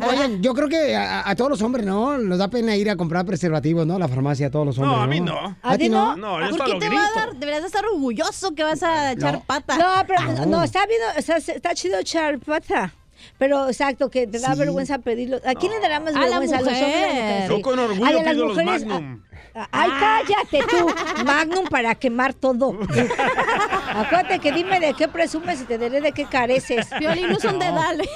[0.08, 2.18] Oigan, yo creo que a, a todos los hombres, ¿no?
[2.18, 3.96] Nos da pena ir a comprar preservativos, ¿no?
[3.96, 4.98] A la farmacia a todos los hombres.
[5.00, 5.56] a mí no.
[5.62, 6.16] ¿A ti no?
[6.16, 6.94] No, yo ¿Por qué te grito.
[7.02, 7.34] va a dar?
[7.34, 9.76] Deberías de estar orgulloso que vas a echar pata.
[9.76, 12.92] No, pero no, está bien, o sea, está chido echar pata.
[13.38, 14.58] Pero exacto, que te da Sí.
[14.58, 15.38] vergüenza pedirlo.
[15.46, 16.56] ¿A quién le dará más A la vergüenza?
[16.58, 17.48] ¿A los hombres a mujeres?
[17.48, 19.22] Yo con orgullo Ay, a las pido los mujeres, Magnum.
[19.54, 20.86] a- Ay, cállate tú.
[21.24, 22.78] Magnum para quemar todo.
[23.94, 26.86] Acuérdate que dime de qué presumes y te diré de qué careces.
[26.98, 28.02] Piolín no es un dedal.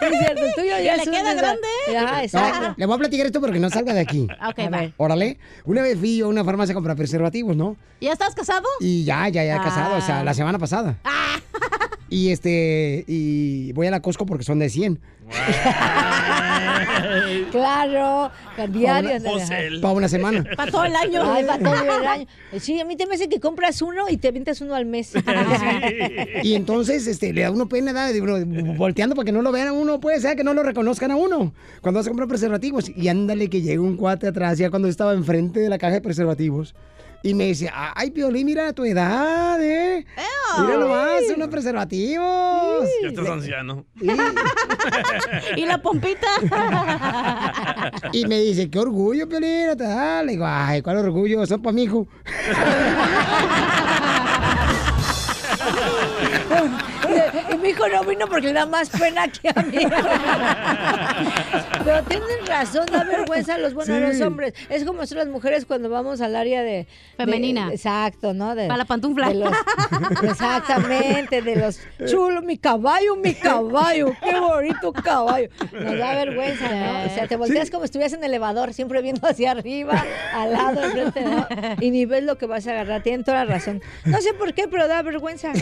[0.00, 1.66] Es cierto, el tuyo ya le queda grande.
[1.90, 2.74] Ya, No, exacto.
[2.76, 4.26] le voy a platicar esto pero que no salga de aquí.
[4.48, 4.90] Ok, va.
[4.96, 5.38] Órale.
[5.64, 7.76] Una vez fui yo a una farmacia a comprar preservativos, ¿no?
[8.00, 8.66] ¿Ya estás casado?
[8.80, 10.24] Y ya, ya, ya casado, o sea, Ah.
[10.24, 10.96] la semana pasada.
[12.10, 14.98] Y este, y voy a la Costco porque son de 100.
[17.50, 18.30] Claro,
[18.70, 19.10] diario.
[19.80, 20.44] Para una semana.
[20.56, 21.22] Para todo el año.
[21.24, 22.26] Ay, para todo el año.
[22.58, 25.12] Sí, a mí te me hace que compras uno y te avientas uno al mes.
[26.42, 28.10] Y entonces, este, le da uno pena, da,
[28.76, 31.16] volteando para que no lo vean a uno, puede ser que no lo reconozcan a
[31.16, 31.52] uno.
[31.80, 32.90] Cuando vas a comprar preservativos.
[32.94, 36.00] Y ándale que llega un cuate atrás, ya cuando estaba enfrente de la caja de
[36.00, 36.74] preservativos.
[37.22, 40.06] Y me dice, ay, Piolín, mira tu edad, ¿eh?
[40.60, 42.88] Mira nomás, unos preservativos.
[43.02, 43.84] Ya estás anciano.
[45.56, 46.28] Y la pompita.
[48.12, 50.24] Y me dice, qué orgullo, Piolín, a tu edad.
[50.24, 51.44] Le digo, ay, ¿cuál orgullo?
[51.46, 52.06] Son para mi hijo.
[57.68, 59.76] Mi hijo no vino porque le da más pena que a mí.
[61.84, 64.22] Pero tienen razón, da vergüenza a los buenos a los Sí.
[64.22, 64.54] hombres.
[64.70, 66.86] Es como son las mujeres cuando vamos al área de...
[67.18, 67.68] Femenina.
[67.68, 68.54] de- exacto, ¿no?
[68.54, 69.28] De, Para la pantufla.
[69.28, 69.52] de los-
[70.22, 75.48] exactamente, de los chulos, mi caballo, mi caballo, qué bonito caballo.
[75.72, 77.00] Nos da vergüenza, ¿no?
[77.06, 80.02] O sea, te volteas como si estuvieras en el elevador, siempre viendo hacia arriba,
[80.34, 81.46] al lado, enfrente, ¿no?
[81.80, 83.02] Y ni ves lo que vas a agarrar.
[83.02, 83.82] Tienen toda la razón.
[84.06, 85.52] No sé por qué, pero da vergüenza.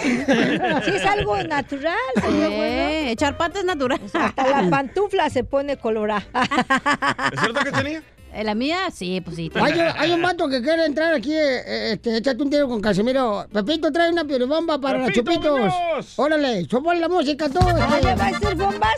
[0.87, 1.95] Sí, es algo natural.
[2.14, 2.62] Sería bueno.
[2.62, 4.01] Eh, echar pata es natural.
[4.12, 6.24] Hasta la pantufla se pone colorada.
[7.32, 8.02] ¿Es cierto que tenía?
[8.32, 9.51] Eh, La mía, sí, pues sí.
[9.55, 13.47] Hay, hay un vato que quiere entrar aquí, eh, este, échate un tiro con Casimiro.
[13.52, 15.59] Pepito, trae una piolibomba para los chupitos.
[15.59, 16.18] Muñoz.
[16.18, 17.68] Órale, súbale la música todo.
[17.68, 18.97] Ah, ¿ya va a ser bombas?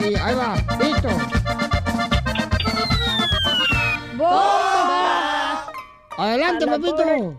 [0.00, 1.08] Sí, ahí va, listo.
[4.16, 5.66] ¡Bomba!
[6.18, 6.96] Adelante, A Pepito.
[6.96, 7.36] pobre-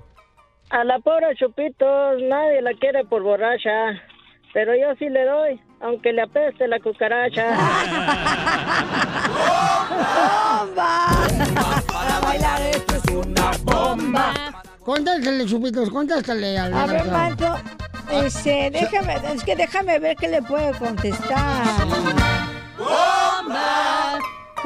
[0.69, 3.71] A la pobre Chupitos nadie la quiere por borracha,
[4.57, 7.45] pero yo sí le doy, aunque le apeste la cucaracha.
[10.65, 11.09] ¡Bomba!
[11.93, 14.33] Para bailar esto es una bomba.
[14.83, 16.57] Contéstale, chupitos, contéstale.
[16.57, 17.55] al- A ver, Manto,
[18.11, 21.63] este, déjame, es que déjame ver qué le puedo contestar.
[22.79, 23.96] ¡Bomba!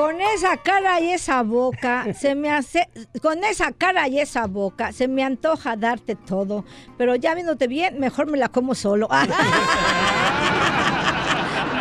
[0.01, 2.89] Con esa cara y esa boca, se me hace,
[3.21, 6.65] con esa cara y esa boca, se me antoja darte todo,
[6.97, 9.07] pero ya viéndote bien, mejor me la como solo.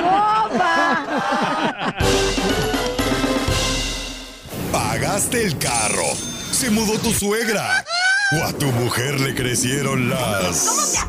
[0.03, 1.07] ¡Bomba!
[4.71, 6.15] ¿Pagaste el carro?
[6.53, 7.87] ¿Se mudó tu suegra?
[8.33, 11.07] ¿O a tu mujer le crecieron las...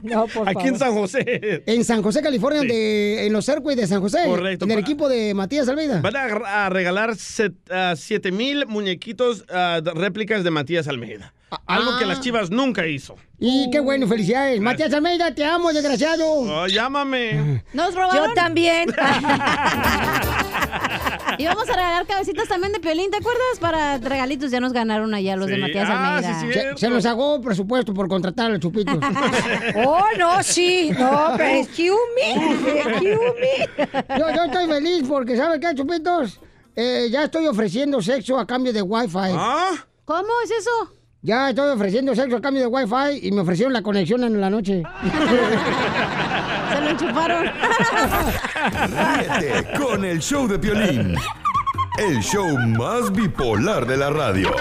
[0.04, 1.64] No, por Aquí en San José.
[1.66, 4.20] En San José, California, de, en los Circuits de San José.
[4.26, 5.93] Correcto, En el para- equipo de Matías Almeida.
[6.02, 11.34] Van a, a regalar set, ah, siete mil muñequitos ah, réplicas de Matías Almeida.
[11.68, 13.16] Algo que las chivas nunca hizo.
[13.40, 14.60] Y qué bueno, felicidades.
[14.60, 16.24] Matías Almeida, te amo, desgraciado.
[16.26, 17.64] Oh, llámame.
[17.74, 18.30] ¿Nos robaron?
[18.30, 18.90] Yo también.
[21.38, 23.60] Y vamos a regalar cabecitas también de Piolín, ¿te acuerdas?
[23.60, 25.58] Para regalitos ya nos ganaron allá los de.
[25.58, 26.40] Matías Ah, Almeida.
[26.42, 26.48] sí.
[26.54, 28.98] Se, se nos hago presupuesto por contratar a los chupitos.
[29.86, 30.92] Oh, no, sí.
[30.98, 32.54] No, pero excuse me.
[32.54, 34.20] Excuse me.
[34.20, 36.40] yo, yo estoy feliz porque, ¿sabe qué, chupitos?
[36.76, 39.18] Eh, ya estoy ofreciendo sexo a cambio de Wi-Fi.
[39.38, 39.72] ¿Ah?
[40.06, 40.94] ¿Cómo es eso?
[41.26, 44.50] Ya estoy ofreciendo sexo a cambio de Wi-Fi y me ofrecieron la conexión en la
[44.50, 44.84] noche.
[46.70, 47.46] Se lo enchufaron.
[48.90, 51.16] Ríete con el show de Piolín.
[51.98, 54.52] El show más bipolar de la radio.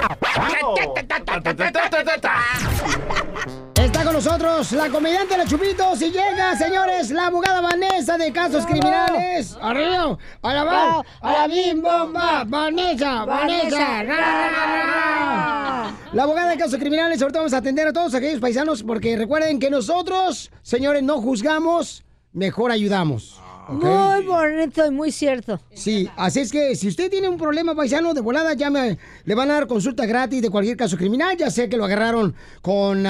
[4.24, 9.58] Nosotros la comediante La Chupitos y llega, señores, la abogada Vanessa de casos criminales.
[9.60, 14.04] Arriba, a la va, a la bim bomba, Vanessa, Vanessa.
[14.04, 15.92] ra.
[16.12, 19.58] La abogada de casos criminales, ahorita vamos a atender a todos aquellos paisanos porque recuerden
[19.58, 23.42] que nosotros, señores, no juzgamos, mejor ayudamos.
[23.70, 25.58] Muy bonito y muy cierto.
[25.74, 29.50] Sí, así es que si usted tiene un problema paisano de volada, llame, le van
[29.50, 31.36] a dar consulta gratis de cualquier caso criminal.
[31.36, 33.04] Ya sé que lo agarraron con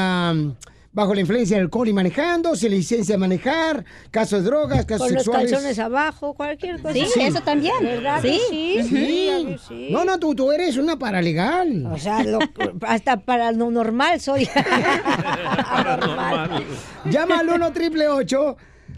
[0.92, 5.06] bajo la influencia del alcohol y manejando, sin licencia de manejar, casos de drogas, casos
[5.06, 5.50] Con los sexuales.
[5.52, 6.92] calzones abajo, cualquier cosa.
[6.94, 7.74] Sí, eso también.
[7.82, 9.58] ¿Verdad que Sí.
[9.68, 9.88] sí?
[9.90, 11.86] No, no, tú, tú eres una paralegal.
[11.86, 12.38] O sea, lo-
[12.86, 14.46] hasta para lo normal soy.
[17.06, 18.56] Llama al 1 triple 848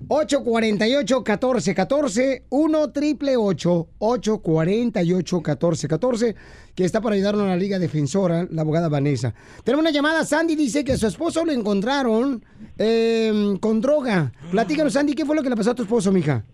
[0.08, 6.34] 1414 1 triple 848 1414
[6.74, 9.34] que está para ayudarnos a la Liga Defensora, la abogada Vanessa.
[9.62, 12.44] Tenemos una llamada, Sandy dice que a su esposo lo encontraron
[12.78, 14.32] eh, con droga.
[14.50, 16.44] Platícanos, Sandy, ¿qué fue lo que le pasó a tu esposo, mija?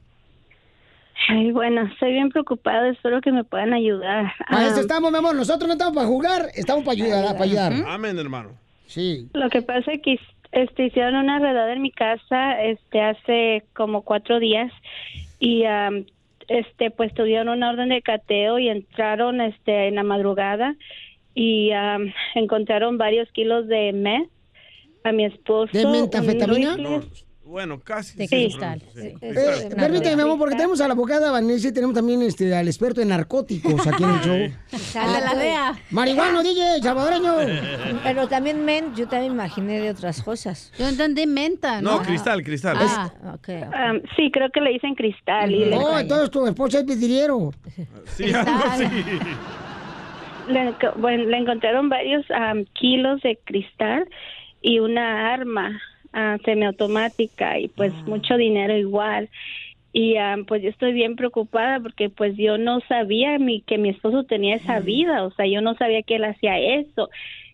[1.28, 4.32] Ay, bueno, estoy bien preocupada, espero que me puedan ayudar.
[4.50, 5.34] Para eso Ah, estamos, mi amor.
[5.36, 7.32] Nosotros no estamos para jugar, estamos para ayudar.
[7.32, 7.72] Para ayudar.
[7.86, 8.50] Amén, hermano.
[8.86, 9.28] Sí.
[9.34, 10.14] Lo que pasa es que
[10.52, 14.72] este, hicieron una redada en mi casa este, hace como cuatro días
[15.38, 16.06] y am,
[16.48, 20.74] este, pues tuvieron una orden de cateo y entraron este, en la madrugada
[21.34, 24.28] y am, encontraron varios kilos de meth
[25.04, 25.70] a mi esposo.
[27.00, 27.00] ¿De.
[27.50, 28.16] Bueno, casi.
[28.16, 29.00] De sí, cristal, sí.
[29.00, 29.16] sí.
[29.20, 32.68] Eh, permíteme, mi amor, porque tenemos a la abogada Vanessa y tenemos también este, al
[32.68, 34.52] experto en narcóticos aquí en el show.
[34.78, 35.78] Sale la DEA.
[35.90, 37.34] Marihuano, DJ, salvadoreño.
[38.04, 40.72] Pero también men, yo también imaginé de otras cosas.
[40.78, 42.76] Yo entendí menta, No, cristal, cristal.
[42.78, 43.48] Ah, ok.
[43.74, 45.50] Am, sí, creo que le dicen cristal.
[45.50, 47.50] Y le- Oh, entonces tu esposa es vidriero.
[48.16, 48.84] Sí, algo así.
[50.48, 54.08] le, bueno, le encontraron varios am, kilos de cristal
[54.62, 55.80] y una arma
[56.12, 59.28] ah, semiautomática y pues mucho dinero igual.
[59.92, 63.88] Y am, pues yo estoy bien preocupada porque pues yo no sabía mi, que mi
[63.88, 67.10] esposo tenía esa vida, o sea, yo no sabía que él hacía eso.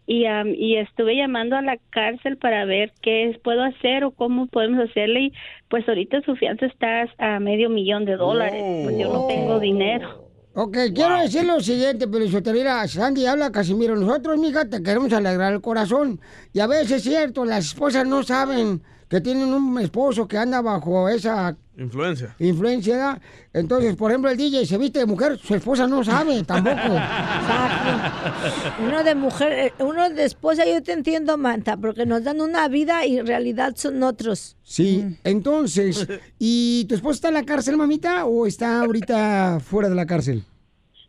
[0.07, 4.47] Y, am, y estuve llamando a la cárcel para ver qué puedo hacer o cómo
[4.47, 5.21] podemos hacerle.
[5.21, 5.33] Y
[5.69, 10.26] pues ahorita su fianza está a medio millón de dólares, pues yo no tengo dinero.
[10.59, 14.83] Ok, quiero decir lo siguiente, pero si te mira, Sandy habla Casimiro, nosotros, mija, te
[14.83, 16.19] queremos alegrar el corazón.
[16.55, 20.61] Y a veces es cierto, las esposas no saben que tienen un esposo que anda
[20.61, 22.35] bajo esa Influencia.
[22.39, 22.97] influencia.
[22.97, 23.23] ¿verdad?
[23.53, 26.77] Entonces, por ejemplo, el DJ se viste de mujer, su esposa no sabe tampoco.
[28.87, 32.69] Uno de mujer, eh, uno de esposa, yo te entiendo, Manta, porque nos dan una
[32.69, 34.57] vida y en realidad son otros.
[34.63, 36.07] Sí, entonces,
[36.39, 40.45] ¿y tu esposo está en la cárcel, mamita, o está ahorita fuera de la cárcel?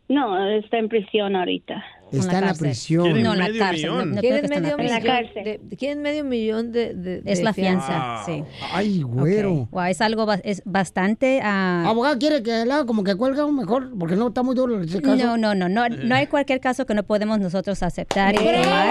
[0.08, 1.84] No, está en prisión ahorita.
[2.10, 3.22] Está en la prisión.
[3.22, 3.86] No, en la cárcel.
[3.90, 5.44] No, no ¿Quieren esté en la medio millón?
[5.44, 8.42] De- ¿Quieren medio millón de, de- Es de la fianza, sí.
[8.72, 9.68] Ay, güero.
[9.70, 11.40] Wow, es algo ba- es bastante...
[11.42, 13.90] ah, Abogado, ¿quiere que le haga como que cuelga un mejor?
[13.98, 15.16] Porque no está muy duro ese caso.
[15.16, 18.62] No, no, no, no, no hay cualquier caso que no podemos nosotros aceptar y Bravo,
[18.64, 18.88] tomar.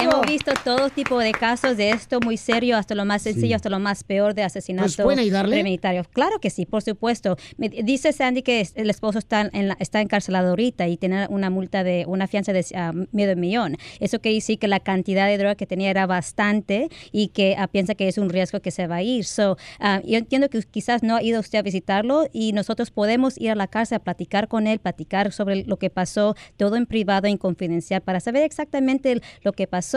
[0.00, 3.68] Hemos visto todo tipo de casos de esto muy serio, hasta lo más sencillo, hasta
[3.68, 5.16] lo más peor de asesinato Pues,
[5.50, 6.04] premeditado.
[6.12, 7.36] Claro que sí, por supuesto.
[7.58, 11.50] Me dice Sandy que el esposo está, en la- está encarcelado ahorita y tiene una
[11.50, 13.76] multa de una fianza de ah, medio millón.
[13.98, 17.66] Eso quiere decir que la cantidad de droga que tenía era bastante y que ah,
[17.68, 19.24] piensa que es un riesgo que se va a ir.
[19.26, 23.38] So, ah, yo entiendo que quizás no ha ido usted a visitarlo y nosotros podemos
[23.38, 26.86] ir a la cárcel a platicar con él, platicar sobre lo que pasó, todo en
[26.86, 29.89] privado, en confidencial, para saber exactamente lo que pasó.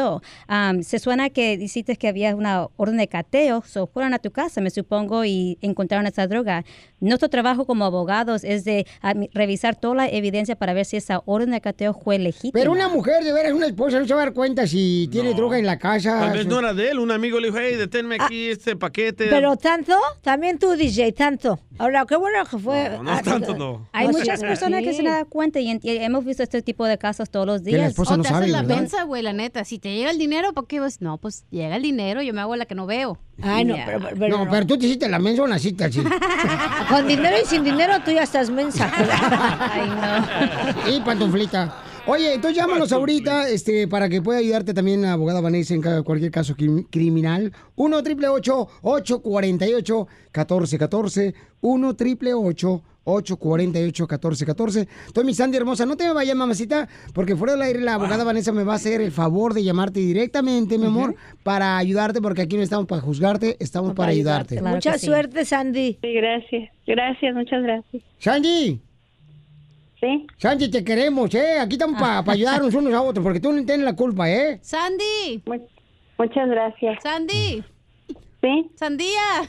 [0.47, 4.31] Am, se suena que dijiste que había una orden de cateo, so fueron a tu
[4.31, 6.63] casa, me supongo, y encontraron esa droga.
[6.99, 11.21] Nuestro trabajo como abogados es de ah, revisar toda la evidencia para ver si esa
[11.25, 12.51] orden de cateo fue legítima.
[12.53, 15.33] Pero una mujer, de veras, una esposa, no se va a dar cuenta si tiene
[15.33, 16.19] droga en la casa.
[16.19, 16.99] Tal vez no era de él.
[16.99, 19.27] Un amigo le dijo, hey, deténme aquí este paquete.
[19.29, 21.59] Pero tanto, también tú, DJ, tanto.
[21.79, 22.89] Ahora, qué bueno que fue.
[22.89, 23.89] No, no ah, tanto, no.
[23.91, 24.97] Hay No, muchas sí, personas que sí.
[24.97, 27.93] se dan cuenta y, y hemos visto este tipo de casos todos los días.
[27.97, 29.65] Oh, Oh, O te haces la mensa, güey, la neta.
[29.65, 30.79] Si te llega el dinero, ¿por qué?
[30.79, 33.17] Pues, no, pues llega el dinero, yo me hago la que no veo.
[33.41, 33.75] Ay, no,
[34.17, 36.01] pero no, pero tú te hiciste la mensa o naciste así.
[36.89, 38.89] Con dinero y sin dinero tú ya estás mensa.
[39.59, 40.89] Ay, no.
[40.89, 41.82] Y pantuflita.
[42.05, 46.31] Oye, entonces llámanos ahorita este, para que pueda ayudarte también la abogada Vanessa en cualquier
[46.31, 47.53] caso crim- criminal.
[47.77, 56.13] 1 888 848 1414 1 888 848 1414 Entonces, mi Sandy hermosa, no te me
[56.13, 59.53] vayas, mamacita, porque fuera del aire la abogada Vanessa me va a hacer el favor
[59.53, 64.11] de llamarte directamente, mi amor, para ayudarte, porque aquí no estamos para juzgarte, estamos para,
[64.11, 64.61] ayudarte.
[64.61, 65.97] Mucha suerte, Sandy.
[66.01, 66.69] Sí, gracias.
[66.85, 68.03] Gracias, muchas gracias.
[68.19, 68.81] Sandy.
[70.03, 70.27] Sí.
[70.37, 71.59] Sandy, te queremos, ¿eh?
[71.61, 74.59] Aquí estamos para ayudarnos unos a otros, porque tú no tienes la culpa, ¿eh?
[74.61, 75.41] Sandy.
[76.17, 77.01] Muchas gracias.
[77.01, 77.63] Sandy.
[78.41, 78.71] Sí.
[78.75, 79.47] Sandía.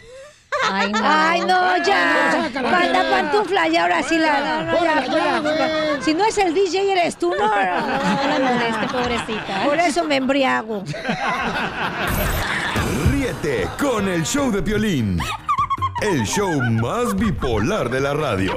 [0.70, 0.98] Ay, no.
[1.02, 2.48] Ay, no, ya.
[2.54, 3.10] Ya.
[3.10, 4.62] pantufla y ahora sí la.
[4.64, 6.00] No, no, ya.
[6.00, 7.48] Si no es el DJ, eres tú, no.
[7.48, 9.64] No, No la moleste, pobrecita.
[9.64, 10.84] Por eso me embriago.
[13.10, 15.18] Ríete con el show de Piolín.
[16.00, 18.56] El show más bipolar de la radio.